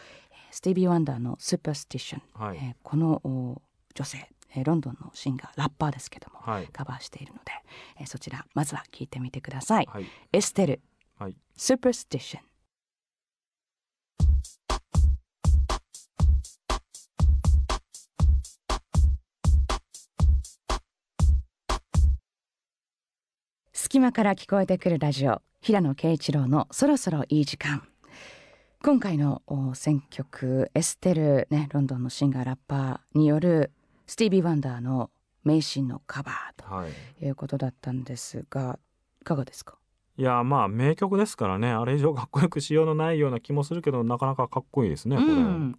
[0.51, 3.61] スティービー・ワンダーの「スーパースティション」はい、えー、この
[3.93, 4.29] 女性
[4.63, 7.51] ロンドンのシンガーラッパーですけども、はい、カバーしているので、
[7.99, 9.87] えー、そちらまずは聞いてみてください。
[9.89, 10.81] はい、エステル、
[11.19, 12.43] はい、スーパースティション
[23.91, 27.83] 隙間から聞こえてくるラジオ平野啓一郎のそろそろいい時間。
[28.81, 29.41] 今回の
[29.73, 33.73] 選曲エステル、ね、ロンドンのシンガーラッパーによる
[34.07, 35.09] スティービー・ワンダーの
[35.43, 36.87] 名シーンのカバー
[37.19, 37.29] とい。
[37.31, 38.77] うことだったんですが、はい、
[39.23, 39.75] いかがですか？
[40.17, 41.71] いいやまあ名曲ですからね。
[41.71, 45.77] あれ以上かっこよくしようのないような気もするけどなかなかかっこいいですねこれ、うん、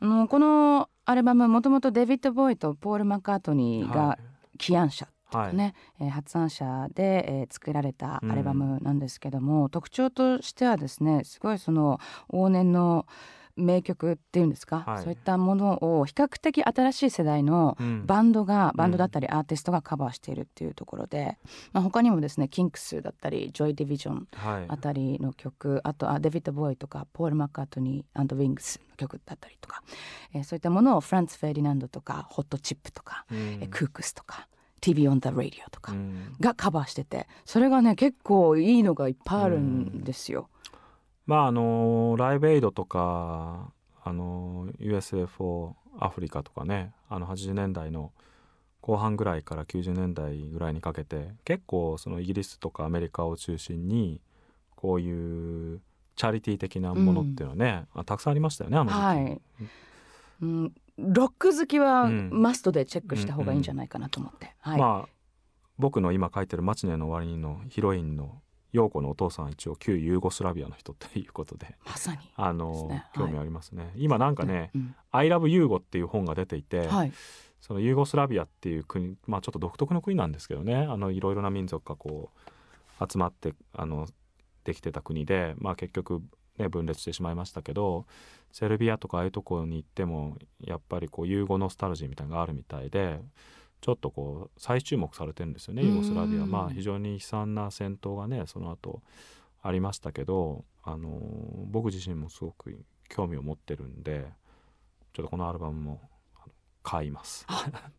[0.00, 4.18] あのこのアルバムもともとデビッド・ボーイとポール・マッカートニーが
[4.58, 11.98] 起案者とはい、かね、えー発案者で、えー作られたアルバムなんですけども、特徴としてはですねすごいその
[12.32, 13.06] 往年の
[13.54, 15.02] 名曲っていうんですか、はい。
[15.02, 18.06] そういったものを比較的新しい世代のうん。
[18.06, 21.36] バンドがバンドだったりアーティストがカバーしているっていうところで、
[21.72, 24.64] まあ、他にもですねキンクスだったりジョイ・ディビジョンはい。
[24.68, 29.82] あたりの曲あとあデビッド・ボウイとかポール・マッカートニーウィングスの曲だったりとか、
[30.34, 33.38] えーそういったものをフランツ・フェーディナンドとかホット・チップとか、うん。
[33.38, 34.48] えークークスとか
[34.82, 36.34] TV on the Radio とかうん。
[36.38, 40.50] がカバーしててそれがね結構いいのがいっぱいあるんですよ。
[41.24, 43.72] まああのライブエイドとか
[44.04, 48.12] あの USA4 アフリカとかねあの80年代の
[48.80, 54.20] 後半ぐらいから90年代ぐらいにかけて結構そのイギリスとかアメリカを中心に
[54.74, 55.80] こういう
[56.16, 58.96] チャリティー的なものっていうのはね、あたくさんありましたよねあの時。
[58.96, 59.40] 期はい。
[60.42, 62.30] うん、ロック好きはうん。
[62.32, 64.54] マストでチェックした方がいいんじゃないかなと思って。
[64.60, 64.78] はい。
[64.78, 65.08] まあ
[65.78, 68.40] 僕の今書いてる「マチネの終わりに」のヒロインの
[68.72, 71.76] 陽子のお父さんは一応旧ユーゴスラビアの人っていうことで。
[71.84, 72.18] まさに。
[72.36, 73.92] あの、興味ありますね。
[73.96, 77.12] 今なんかねうん「I love ユーゴ」っていう本が出ていて、はい。
[77.60, 80.76] そのユーゴスラビアっていう国まあちょっと独特の国なんですけどね。
[80.76, 82.30] あのいろいろな民族がこ
[83.00, 84.06] う集まってあの
[84.64, 86.22] できてた国でまあ結局
[86.58, 88.06] ね分裂してしまいましたけど
[88.52, 93.20] セルビアとかああいうところに行ってもやっぱりこうユーゴノスタルジーみたいなのがあるみたいで
[93.80, 95.88] ちょっとこう再注目されてるんですよねうん。
[95.88, 96.46] ユーゴスラビア。
[96.46, 99.02] まあ非常に悲惨な戦闘がねその後
[99.62, 101.20] ありましたけどあの
[101.66, 104.26] 僕自身もすごく興味を持ってるんで
[105.12, 106.00] ちょっとこのアルバムも
[106.82, 107.46] 買います。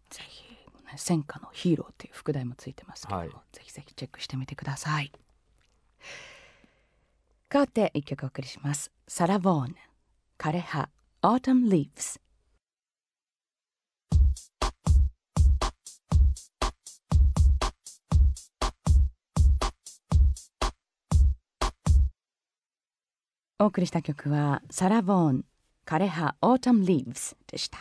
[0.09, 0.43] ぜひ、
[0.85, 3.29] ね、戦火のヒーローっていう副題もついてますけど、はい。
[3.29, 5.11] ぜひぜひチェックしてみてください
[7.53, 8.91] 変わって一曲お送りします。
[9.07, 9.75] サラ・ボーン
[10.39, 10.89] 枯葉
[11.21, 12.19] Autumn Leaves
[23.59, 25.45] お送りした曲はサラ・ボーン
[25.85, 27.77] 枯葉 Autumn Leaves でした、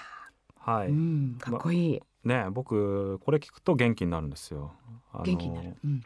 [0.58, 4.72] はい、うんかっこいい、ね僕これ聞くと元気になるんですよ。
[5.24, 6.02] 元気になる、うん、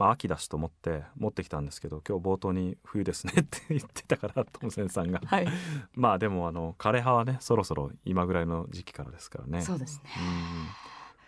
[0.00, 5.20] まあ秋だしと思って持ってきたんですけど今日冒頭に冬ですねって言ってたからトムセンさんが。
[5.26, 5.46] はい。
[5.94, 9.60] まあでもあの枯葉はねそろそろ今ぐらいの時期からですからね。
[9.60, 10.10] そうですね。
[10.16, 10.64] うん。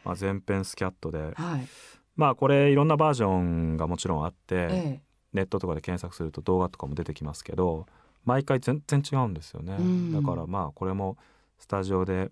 [0.06, 1.34] まあ、全編スキャットで。
[1.34, 1.68] はい。
[2.16, 5.02] まあこれいろんなバージョンがもちろんあって、ええ。
[5.34, 7.86] ネットとかで検索すると動画とかも出てきますけど
[8.24, 10.12] 毎回全然違うんですよね、うん。
[10.12, 11.18] だからまあこれも
[11.58, 12.30] スタジオで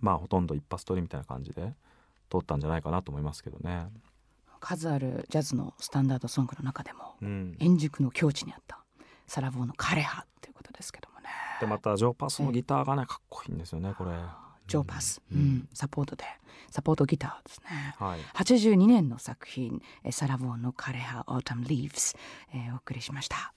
[0.00, 1.72] まあほとんど一発撮りみたいな感じで
[2.28, 3.86] 撮ったんじゃないかなと思いますけどね。
[4.60, 8.78] 数あるジャズのスタンダードソングの中でもうん、円熟の境地にあった
[9.26, 11.28] サラボーの枯葉っていうことですけどもね。
[11.60, 14.12] でまたジョーパスのギターがねかっこいいんですよねこれ。
[14.66, 15.40] ジョーパス、ううん。
[15.40, 16.24] んサポートで。
[16.70, 17.94] サポートギターですね。
[17.98, 22.16] はい、82年の作品えサラボーンの枯葉 Autumn Leaves、
[22.52, 23.52] えーお送りしました。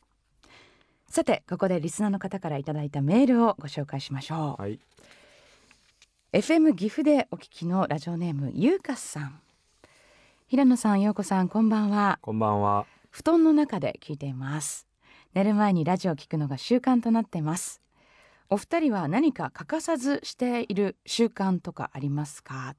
[1.09, 4.79] さてここでリスナーの方からいただいたメールをご紹介しましょう、はい、
[6.33, 9.41] FM 岐阜でお聞きのラジオネームゆうかさん
[10.49, 12.17] 平野さん陽子さんこんばんは。
[12.23, 12.87] こんばんは。
[13.11, 14.87] 布団の中で聞いています。
[15.35, 17.83] 寝る前にラジオを聞くのが習慣となっています。
[18.49, 22.73] お二人は何か欠かさずしている習慣とかありますか、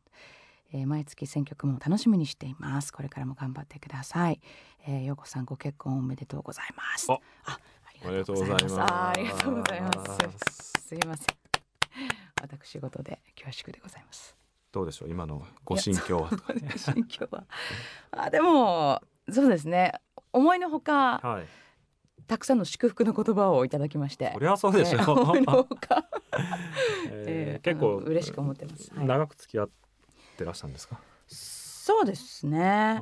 [0.73, 2.93] えー毎月選曲も楽しみにしています。
[2.93, 4.41] これからも頑張ってください、
[4.89, 7.07] えー、陽子さんご結婚おめでとうございます。
[7.13, 7.61] ああ
[8.05, 8.81] おめでとうございます。
[8.81, 10.73] あありがとうございます。
[10.89, 11.27] すいません。
[12.43, 14.40] 私事で恐縮でございます
[14.73, 16.31] どうでしょう今のご心境は。
[16.77, 17.45] 心境は。
[18.13, 19.93] あでもそうですね。
[20.33, 21.47] 思いのほかはい。
[22.27, 24.31] たくさんの祝福の言葉をいただきまして。
[24.35, 26.07] そりゃそうでしょえー思いのほか、
[27.11, 29.07] えーえー結構嬉しく思ってます、はい。
[29.07, 29.71] 長く付き合っ
[30.37, 31.01] てらしたんですか？
[31.27, 33.01] そうですね。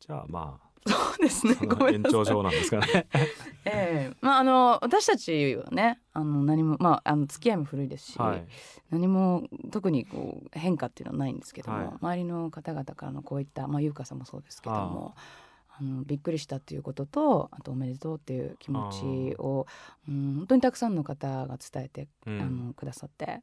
[0.00, 1.54] じゃあまそうですね。
[1.54, 2.18] ごめんなさい。
[2.18, 3.06] の延長上なんですかね。
[3.64, 4.16] ええ。
[4.20, 8.46] まああの私たちはねあの何もまああの付き合いも古いですし、はい。
[8.90, 11.86] 何も特にこう変化っていうのはないんですけども、はい。
[12.00, 15.14] 周りの方々からのこういったまあ優香さんもそうですけども
[15.68, 19.66] あのびっくりしたっていうこととあとおめでとうっていう気持ちを、
[20.08, 22.40] うん、本当にたくさんの方が伝えて、うん。
[22.40, 23.42] あのくださって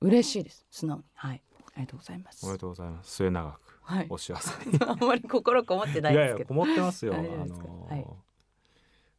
[0.00, 0.66] 嬉しいです。
[0.70, 1.04] 素直に。
[1.14, 1.42] はい。
[1.74, 2.46] ありがとうございます。
[2.46, 3.16] おめでとうございます。
[3.16, 3.52] 末永く。
[3.52, 3.67] はい
[4.08, 4.78] お幸せに。
[4.86, 7.14] あんまり心こもってないいやいや ですけどこもってますよ。
[7.14, 8.06] あのはい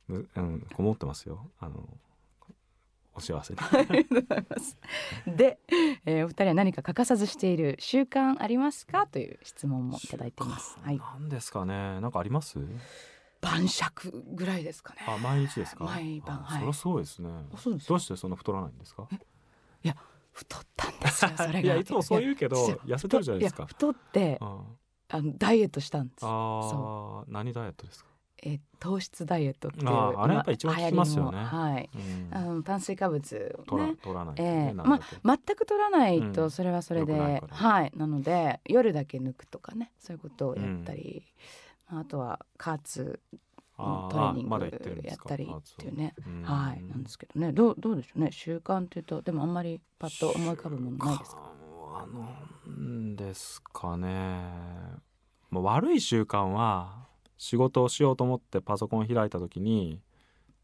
[0.07, 1.49] むうんこもってますよ。
[1.59, 1.87] あの
[3.15, 3.59] お幸せに。
[3.61, 4.77] ありがとうございます。
[5.27, 9.07] で、ええー、お二人は何か欠かさずしている習慣ありますか？
[9.07, 10.77] という質問もいただいています。
[10.81, 10.97] はい。
[10.97, 11.99] なんですかね。
[12.01, 12.59] なんかあります？
[13.41, 15.01] 晩酌ぐらいですかね。
[15.07, 15.83] あ、毎日ですか？
[15.85, 16.37] 毎晩。
[16.43, 16.57] はい。
[16.57, 17.29] それはすごいですね。
[17.57, 17.87] そうです。
[17.87, 19.07] どうしてそんな太らないんですか？
[19.83, 19.95] いや、
[20.39, 21.31] 太ったんですよ。
[21.37, 21.59] それが。
[21.61, 23.65] いや、いつもそう言うけど、痩せてるじゃないですか。
[23.65, 26.19] 太って、あのダイエットしたんです。
[26.23, 28.09] ああ、何ダイエットですか？
[28.41, 31.43] えー、糖質ダイエットっていうああれやっぱ一番効きますよね。
[31.43, 41.25] はい、うん、あの炭水化物をね取らない、ね、えー、まあ全く取らないとそれはそれで、うん、はいなので夜だけ抜くとかねそういうことをやったり、
[41.91, 43.48] うん、あとは加圧の
[43.79, 46.13] トレーニングやったりっていうね、
[46.43, 47.53] はいなんですけどね。
[47.53, 48.31] どうどうでしょうね。
[48.31, 51.53] 習慣っていうとでもあんまりパッと思い浮かぶものないですか？
[52.01, 54.07] あのですかね、
[55.49, 60.01] まあ、悪い習慣は仕事をしようと思ってパソコン開いた時に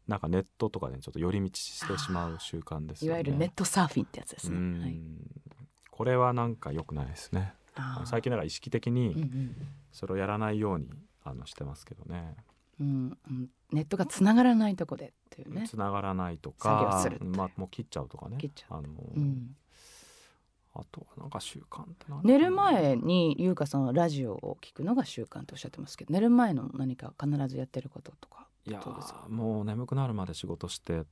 [0.06, 4.96] なんかネットとかで、ね、ちょっと寄り道してしまう習慣です、ね、いわゆるネットサーフィンってやつですね、はい、
[5.90, 7.54] これはなんか良くないですね。
[8.06, 9.28] 最近なんか意識的に
[9.92, 10.88] それをやらないように
[11.24, 12.34] あのしてますけどね、
[12.80, 13.18] うん、
[13.72, 15.66] ネットがつながらないとこでっていうね。
[15.68, 18.36] つながらないとかまあ、もう切っちゃうとかね。
[18.38, 18.78] 切っちゃう。
[18.78, 19.56] あの、うん。
[20.74, 28.82] あとはなんか習慣って寝る前に優香さんはラジオを聞くのが習慣とおっしゃってますけど寝る前の何か必ずやってることとかいや
[29.30, 31.04] もう眠くなるまで仕事して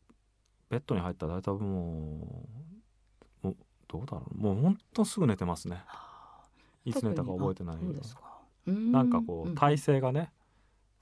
[0.69, 2.47] ベッドに入ったら大体も
[3.43, 3.57] うもう
[3.89, 4.37] どうだろう。
[4.37, 5.83] もうほんとすぐ寝てますね。
[6.85, 7.77] いつ寝たか覚えてない
[8.67, 10.33] なんかこう体勢がね、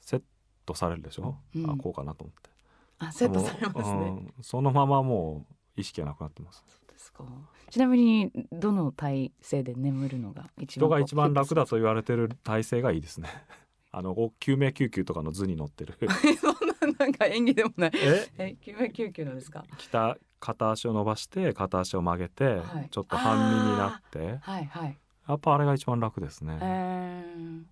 [0.01, 0.23] セッ
[0.65, 2.51] トされるでしょ、うん、あこうかなと思って。
[2.99, 6.65] あセットされますね、うん、そのままもう意識がなくなってます。
[6.89, 7.25] ですか。
[7.71, 13.29] ちなみにどの体勢で眠るのが一番人が一番楽だと言われてる体勢がいいですね。
[13.95, 15.95] あの救命救急とかの図に乗ってる。
[16.41, 16.55] そん
[16.91, 17.91] ななんか演技でもない。
[17.95, 18.33] え？
[18.39, 19.65] え救命救急のですか？
[19.77, 24.39] 北片足を伸ばして片足を曲げて、はい、ちょっと半身になって。
[24.41, 24.99] はいはい。
[25.29, 27.63] やっぱあれが一番楽ですね、えー、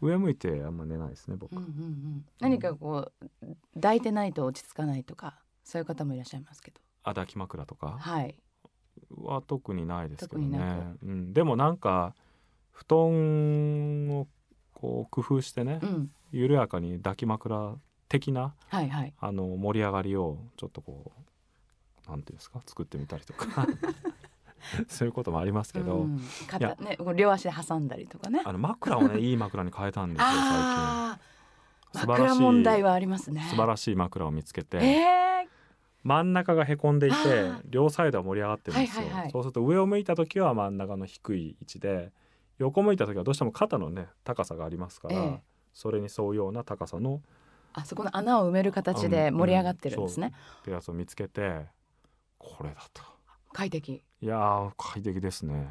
[0.00, 3.10] 上向いてあんま寝ないですね僕、うんうんうん、何かこ
[3.42, 6.80] う抱いてないと落ち着かないとかそういう方もいらっしゃいますけど。
[7.02, 7.96] あ抱き枕とか？
[7.98, 8.34] はい。
[9.16, 12.14] は特にないですけどね、うん、でもなんか
[12.70, 14.28] 布団を
[14.72, 17.76] こう工夫してね、うん、緩やかに抱き枕
[18.08, 21.10] 的な、はいはい、あの盛り上がりをちょっとこ
[22.06, 22.60] うなんていうんですか？
[22.66, 23.66] 作ってみたりとか
[24.88, 28.42] そういうこともありますけど、うん、肩ね両足で挟んだりとかね。
[28.44, 30.26] あの枕をねいい枕に変えたんですよ
[31.92, 32.08] 最近。
[32.08, 33.46] 枕問題はありますね。
[33.50, 35.48] 素晴らしい枕を見つけて、えー、
[36.02, 37.16] 真ん中がへこんでいて
[37.64, 42.12] 両サイドは盛り上がってるんですよ、はいはいはい、そうすると上を向いた時は真ん中の低い位置で
[42.58, 45.40] 横向いた時はどうしても肩のね高さがありますから、ええ、
[45.72, 47.20] それに沿うような高さの
[47.72, 50.32] あそこの穴を埋める形で盛り上がってるんですね。
[50.60, 51.66] ってやつを見つけて
[52.38, 53.02] これだと
[53.52, 54.02] 快適。
[54.22, 55.68] いや快適ですね。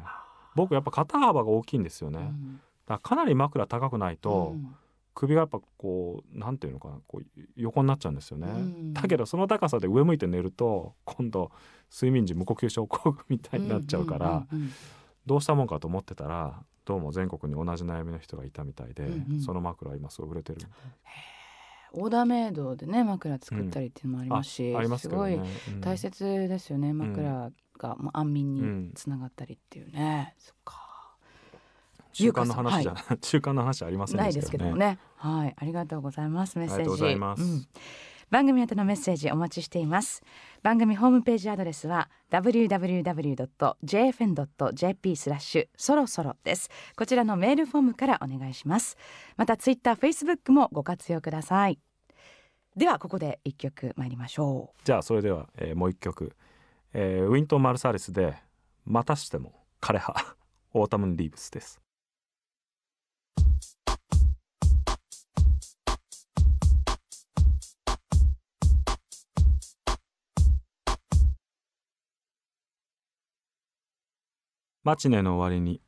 [0.54, 4.74] 僕やっぱ肩幅が大きいんですよね、うん、だからかなり枕高くないと、うん。
[5.14, 8.94] 首がやっぱこうなんていうのかなこう横になっちゃうんですよね、うん。
[8.94, 11.50] だけどその高さで上向いて寝ると今度
[11.92, 14.72] 睡眠時無呼吸症候群みたいになっちゃうから、うんうんうん
[15.26, 19.40] どうしたもんかと思ってたらどうも全国に同じ悩みの人がいたみたいで、うんうん。
[19.40, 20.60] その枕は今すごい売れてる
[21.92, 22.10] オー。
[22.10, 25.10] ダーメイドでね枕作ったりっていうのもありますし、あありますね。
[25.12, 25.80] すごいうん。
[25.82, 28.92] 大切ですよね、枕が、まあ、安眠にうん。
[28.94, 30.90] つながったりっていうね、そっか。
[32.12, 34.98] 習慣の話じゃない、 習慣の話ありませんないですけどもね。
[35.16, 35.54] はい。
[35.56, 36.58] ありがとうございます。
[36.58, 36.82] メッセージ。
[36.82, 37.42] ありがとうございます。
[37.42, 37.66] うん。
[38.30, 40.22] 番組宛てのメッセージお待ちしています。
[40.62, 43.16] 番組ホームページアドレスは www.jfn.jp
[45.16, 46.70] スラッシュそろそろです。
[46.96, 48.96] こちらのメールフォームからお願いします。
[49.36, 51.80] またツイッター、フェイスブックもご活用ください。
[52.76, 56.36] ではここで一曲参りましょじゃあそれでは、えーもう一曲、
[56.92, 58.36] えーウィントン・マルサリスで
[58.84, 60.36] 「またしても枯葉
[60.74, 61.80] Autumn Leaves」です。
[74.82, 75.82] マチネの終わりに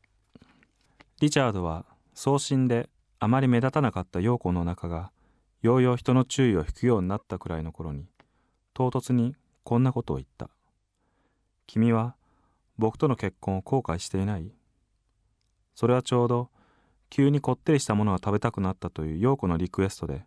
[1.21, 5.13] リチャードは送信であまり目立たなかった陽子の中が
[5.63, 8.07] ようよう人の注意を引くようになったくらいの頃に
[8.75, 9.35] 唐突に
[9.65, 10.51] こんなことを言った
[11.67, 12.17] 「君は
[12.79, 14.53] 僕との結婚を後悔していない?」
[15.75, 16.51] それはちょうど
[17.09, 20.27] 急にこってりしたものが食べたくなったという陽子のリクエストで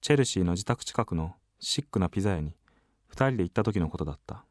[0.00, 2.56] チェルシーの自宅近くのシックなピザ屋に
[3.06, 4.44] 二人で行った時のことだった。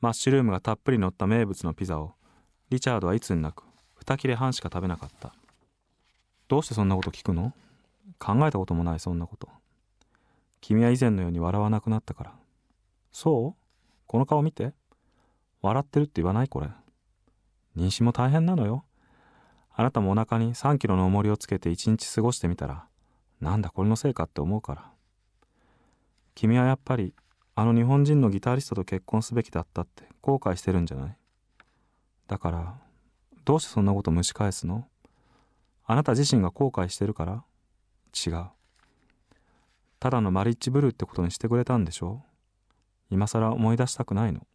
[0.00, 2.14] マッシュルームがたっぷり乗った名物のピザを
[2.70, 3.64] リチャードはいつになく
[3.96, 5.34] 二切れ半しか食べなかった。
[6.48, 7.52] どうしてそんなこと聞くの？
[8.18, 9.48] 考えたこともないそんなこと。
[10.60, 12.34] 君は以前のように笑わなくなったから。
[13.12, 13.60] そう？
[14.06, 14.72] この顔見て。
[15.62, 16.68] 笑ってるって言わないこれ。
[17.76, 18.84] 妊娠も大変なのよ。
[19.72, 22.86] あなたもお腹に3キロの重りをつけて一日過ごしてみたら
[23.40, 24.90] なんだこれのせいかって思うから。
[26.34, 27.14] 君はやっぱり
[27.54, 31.16] あの日本人のギタリストと結婚すべきだったって後悔してるんじゃない？
[32.26, 32.74] だから
[33.44, 34.86] どうしてそんなこと蒸し返すの？
[35.86, 37.44] あなた自身が後悔してるから？
[38.26, 38.46] 違う。
[39.98, 42.22] ただのマリッジブルーってことにしてくれたんでしょ？
[43.10, 44.46] 今更思い出したくないの？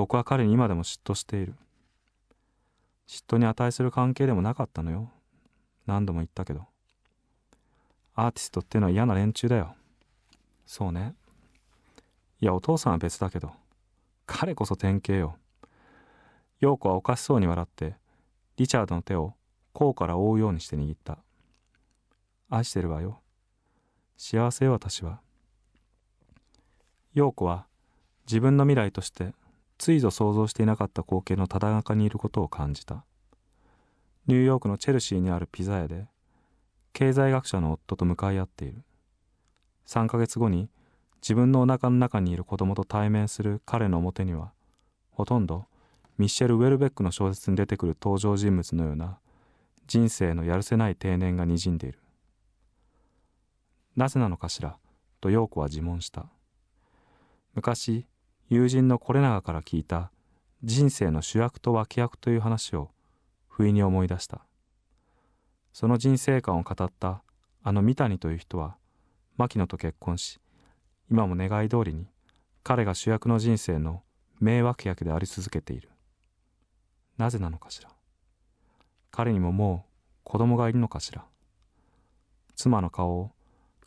[0.00, 1.52] 僕は彼に今でも嫉妬している。
[3.06, 5.10] 嫉妬に値する関係でもなかったのよ。
[5.86, 6.64] 何度も言ったけど。
[8.14, 9.74] アーティストってのは嫌な連中だよ。
[10.64, 11.14] そうね。
[12.40, 13.52] いやお父さんは別だけど。
[14.24, 15.36] 彼こそ典型よ。
[16.60, 17.96] 陽子はおかしそうに笑って
[18.56, 19.34] リチャードの手を
[19.74, 21.18] 甲から覆うようにして握った。
[22.48, 23.20] 愛してるわよ。
[24.16, 25.20] 幸せよ私は。
[27.12, 27.66] 陽子は
[28.26, 29.34] 自分の未来として
[29.80, 33.02] ついぞ想像していなかった光景のただ中にいることを感じた。
[34.26, 36.06] ニューヨークのチェルシーにあるピザ屋で
[36.92, 38.84] 経済学者の夫と向かい合っている。
[39.86, 40.68] 3ヶ月後に
[41.22, 44.52] 自分のお腹の中にいる子供と対面する彼の表には
[45.12, 45.64] ほとんど
[46.18, 49.18] ミッシェル・ウェルベックの小説に出てくる登場人物のような
[49.86, 51.98] 人生のやるせない定年がにじんでいる。
[53.96, 54.76] なぜなのかしら
[55.22, 56.26] と陽子は自問した。
[57.54, 58.06] 昔
[58.50, 60.10] 友人の是永から聞いた
[60.64, 62.90] 人生の主役と脇役という話を
[63.46, 64.40] 不意に思い出した。
[65.72, 67.22] その人生観を語った
[67.62, 68.76] あの三谷という人は
[69.36, 70.40] 牧野と結婚し
[71.08, 72.06] 今も願い通りに
[72.64, 74.02] 彼が主役の人生の
[74.40, 75.88] 名脇役であり続けている。
[77.18, 77.90] なぜなのかしら。
[79.12, 79.90] 彼にももう
[80.24, 81.24] 子供がいるのかしら。
[82.56, 83.30] 妻の顔を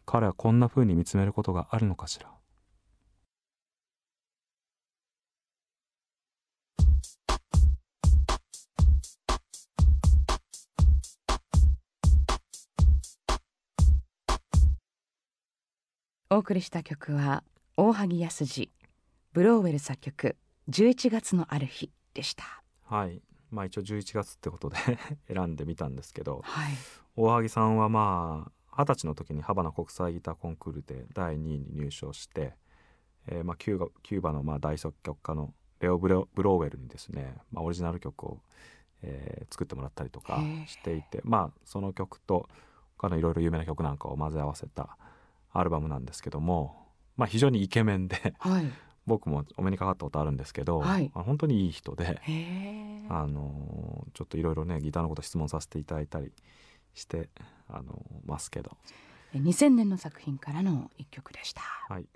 [0.06, 2.33] 彼はこんな風に見つめることがあるのかしら。
[16.34, 17.44] お送りした曲は
[17.78, 18.72] 大萩康二
[19.34, 20.36] ブローウェル作曲
[20.68, 22.64] 11月のある日でした。
[22.86, 23.22] はい。
[23.52, 24.78] まあ一応11月ってことで
[25.32, 26.74] 選んでみたんですけど、はい、
[27.16, 32.56] 大萩さんはまあ二十歳の時にハバナ国際ギターコンクールで第2位に入賞して、
[33.28, 38.42] えーまあ、キューバキューバのまあ大作曲家のレオブロ・ブローウェルにですね、まあ、オリジナル曲を、
[39.04, 42.50] えー作ってもらったりとかしていてまあその曲と
[42.98, 44.98] 他のいろいろ有名な曲なんかを混ぜ合わせた
[45.54, 48.72] アルバムなんですけども、まあ、非常にイケメンではい、
[49.06, 51.12] 僕もお目にかかったことあるんですけど、はい。
[51.14, 52.20] まあ本当にいい人で、
[53.10, 56.32] あのちょっといろいろねギターのこと質問させていただいたり
[56.94, 57.30] して
[57.68, 58.78] あのますけど、
[59.34, 61.62] 2000年の作品からの一曲でした。
[61.90, 62.08] はい。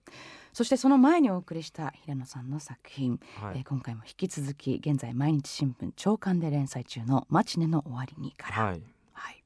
[0.53, 3.57] そしてその前にお送りした平野さんの作品、はい。
[3.57, 8.81] えー今回も引き続き現在毎日新聞朝刊で連載中の「マチネの終わりに」から、はい、
[9.13, 9.43] はい。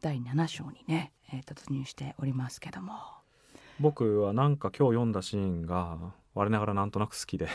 [0.00, 2.94] 第7章にね、えー突入しておりますけども、
[3.80, 5.98] 僕はなんか今日読んだシーンが
[6.34, 7.46] 我ながらなんとなく好きで。
[7.46, 7.50] は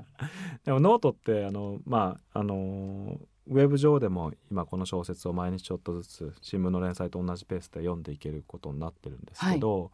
[0.00, 0.04] い、
[0.64, 9.90] でもノートってあのまああのウェブ上でも今この小説を毎日ちょっとずつ新聞の連載と同じペースで読んでいけることになってるんですけど、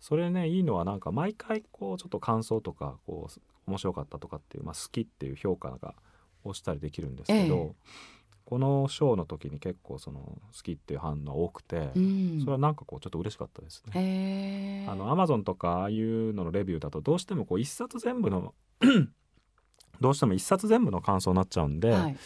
[0.00, 5.94] それねいいのはなんか毎回こうちょっと感想とかこう面白かったとかっていう、まあ、好きっていう評価が
[6.44, 8.17] 押したりできるんですけど、ええ
[8.48, 12.40] この章の時に結構その好きっていう反応が多くて、うん。
[12.40, 14.86] それはなんかこうちょっと嬉しかったですね。
[14.88, 18.54] あのアマゾンとかああいうののレビューだとどうしてもこう一冊全部の
[20.00, 22.16] どうしても一冊全部の感想になっちゃうんで、はい、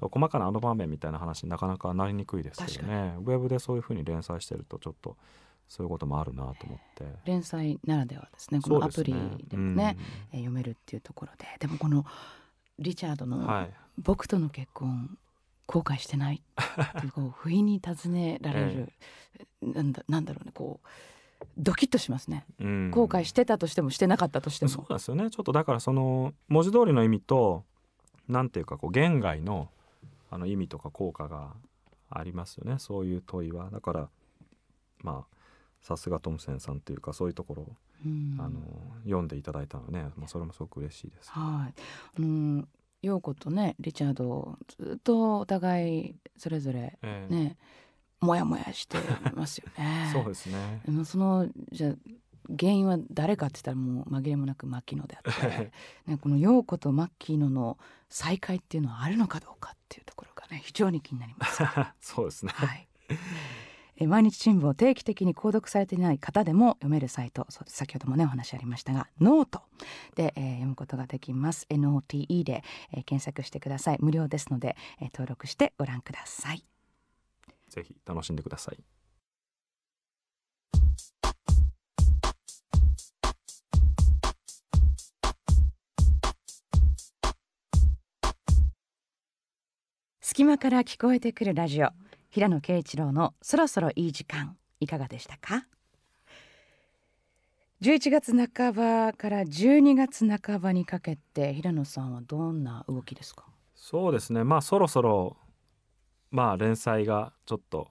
[0.00, 3.14] そう細かなあの場面みたいな話になかなかなりにくいですけどね。
[3.18, 5.18] ウェブでそういうふうに連載してるとちょっと
[5.68, 7.04] そういうこともあるなと思って。
[7.26, 9.14] 連載ならではですねこのアプリ
[9.46, 9.98] でもね
[10.32, 11.44] えー読めるっていうところで。
[11.60, 12.06] でもこの
[12.78, 13.68] リチャードの
[13.98, 15.18] 僕との結婚
[15.66, 16.42] 後悔してない。
[17.14, 18.92] こう不意に尋ねられる、
[19.62, 20.52] なんだなんだろうね。
[20.54, 20.88] こう
[21.58, 22.46] ドキッとしますね。
[22.60, 22.90] うん。
[22.90, 24.70] 後悔してたとしてもしてなかったとしても。
[24.70, 25.30] そうですよね。
[25.30, 27.64] ちょっとだからその文字通りの意味と
[28.28, 29.70] なんていうかこう言外の
[30.30, 31.54] あの意味とか効果が
[32.10, 32.78] ありますよね。
[32.78, 33.70] そういう問いは。
[33.70, 34.08] だから
[35.02, 35.36] まあ
[35.80, 38.36] さすがトムセンさんというかそういうところを、うん。
[38.38, 38.60] あの
[39.04, 41.30] 読んでいただいたのね、まあ、それもすごく嬉しいです。
[41.30, 41.74] はい。
[42.18, 42.66] あの
[43.02, 47.56] 陽子とねリチャードずっとお互いそれぞれええね
[48.20, 48.96] モヤモヤして
[49.34, 50.82] ますよね そうですね。
[51.04, 51.92] そのじゃあ
[52.58, 55.72] 原因は誰かって言ったらもう紛れもなく牧野であって、
[56.06, 57.76] ね、この陽子と牧野の
[58.08, 61.62] 再会っていうのはあるのかどうかっていうところがね非常に気になります。
[62.00, 62.52] そうですね。
[62.54, 62.88] はい
[63.98, 69.62] え毎日新聞を定期的に購読されていない方でも読めるサイト先ほどもねお話ありましたがノート
[70.14, 71.66] で、えー、読むことができます。
[71.70, 73.98] NOTE で、えー、検索してください。
[74.00, 76.64] 無料ですので、えー、登録してご覧ください。
[77.68, 78.78] ぜひ楽しんでください。
[90.20, 91.88] 隙間から聞こえてくるラジオ
[92.36, 95.66] 平野啓一郎のそろそろいい時間いかがでしたか
[97.80, 103.46] ？11月半ばから12月半ばにかけて平野さんはどんな動きですか？
[103.74, 104.44] そうですね。
[104.44, 105.38] まあそろそろ
[106.30, 107.88] まあ連載がちょっと、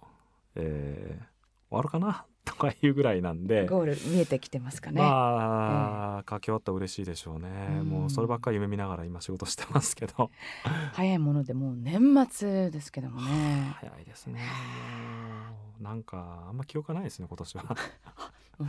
[0.54, 2.28] えー、終わるかな。
[2.46, 3.68] とかいうぐらいなんで。
[3.68, 5.02] ゴール見えてきてますかね。
[5.02, 7.50] まあ、えー、書き終わったら嬉しいでしょうね、
[7.82, 10.30] うもうそればっかり夢見ながら今仕事してますけど。
[10.94, 13.76] 早いものでもう年末ですけどもね。
[13.80, 14.42] 早いですね。
[15.82, 17.76] なんかあんま記憶がないですね今年は。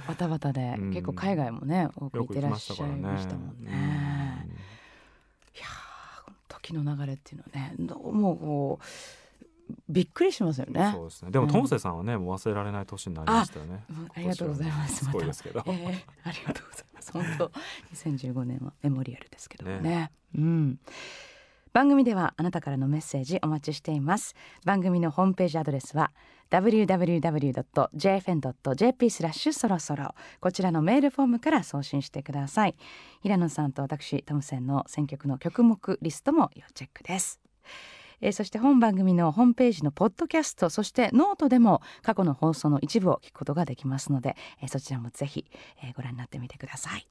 [0.08, 4.48] バタバタで、結構海外もね多く行ってらっしゃいましたもんね、
[5.54, 5.66] いや
[6.48, 8.84] 時の流れっていうのはねどうもこう
[9.88, 10.92] びっくりしますよね。
[10.94, 11.30] そうですね。
[11.30, 13.84] でも、トンセさんはね、もう忘れられない年になりましたよね。
[14.14, 15.04] ありがとうございます。
[15.04, 15.74] すごいですけど、えー、
[16.24, 17.12] ありがとうございます。
[17.12, 17.52] 本当、
[17.94, 19.80] 2015年はメモリアルですけどね。
[19.80, 20.78] ねうん。
[21.76, 24.34] 番組ではあなたからのメッセージお待ちしています。
[24.64, 26.10] 番組のホームページアドレスは
[26.50, 27.20] www.jfn.jp
[29.10, 32.76] スラッシュそろそろこちらのメールフォームから送信してください。
[33.20, 37.40] 平野さんと私トムセンの選曲の曲目リストも要チェックです。
[38.20, 45.44] えー、そして本番組のホームページのポッドキャストそしてノートでも過去の放送の一部を聞くことができますので、えー、そちらもぜひ、
[45.82, 47.06] えー、ご覧になってみてください。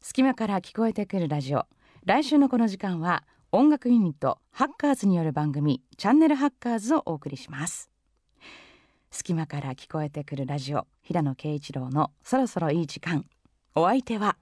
[0.00, 1.66] 隙間から聞こえてくるラジオ。
[2.04, 7.90] 来週のこの時間は音楽ユニットハッカーズによる番組チャンネルハッカーズをお送りします。
[9.10, 13.24] 隙間から聞こえてくるラジオ平野啓一郎のそろそろいい時間。
[13.74, 14.36] お相手は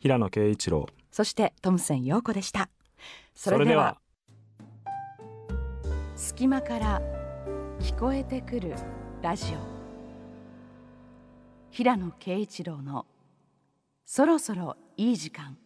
[0.00, 0.86] 平野啓一郎。
[1.12, 2.68] そしてトムセン陽子でした。
[3.34, 3.98] それでは
[6.16, 7.02] 隙間から
[7.80, 8.74] 聞こえてくる
[9.20, 9.58] ラジオ。
[11.70, 13.04] 平野啓一郎の
[14.04, 15.58] そろそろいい時間。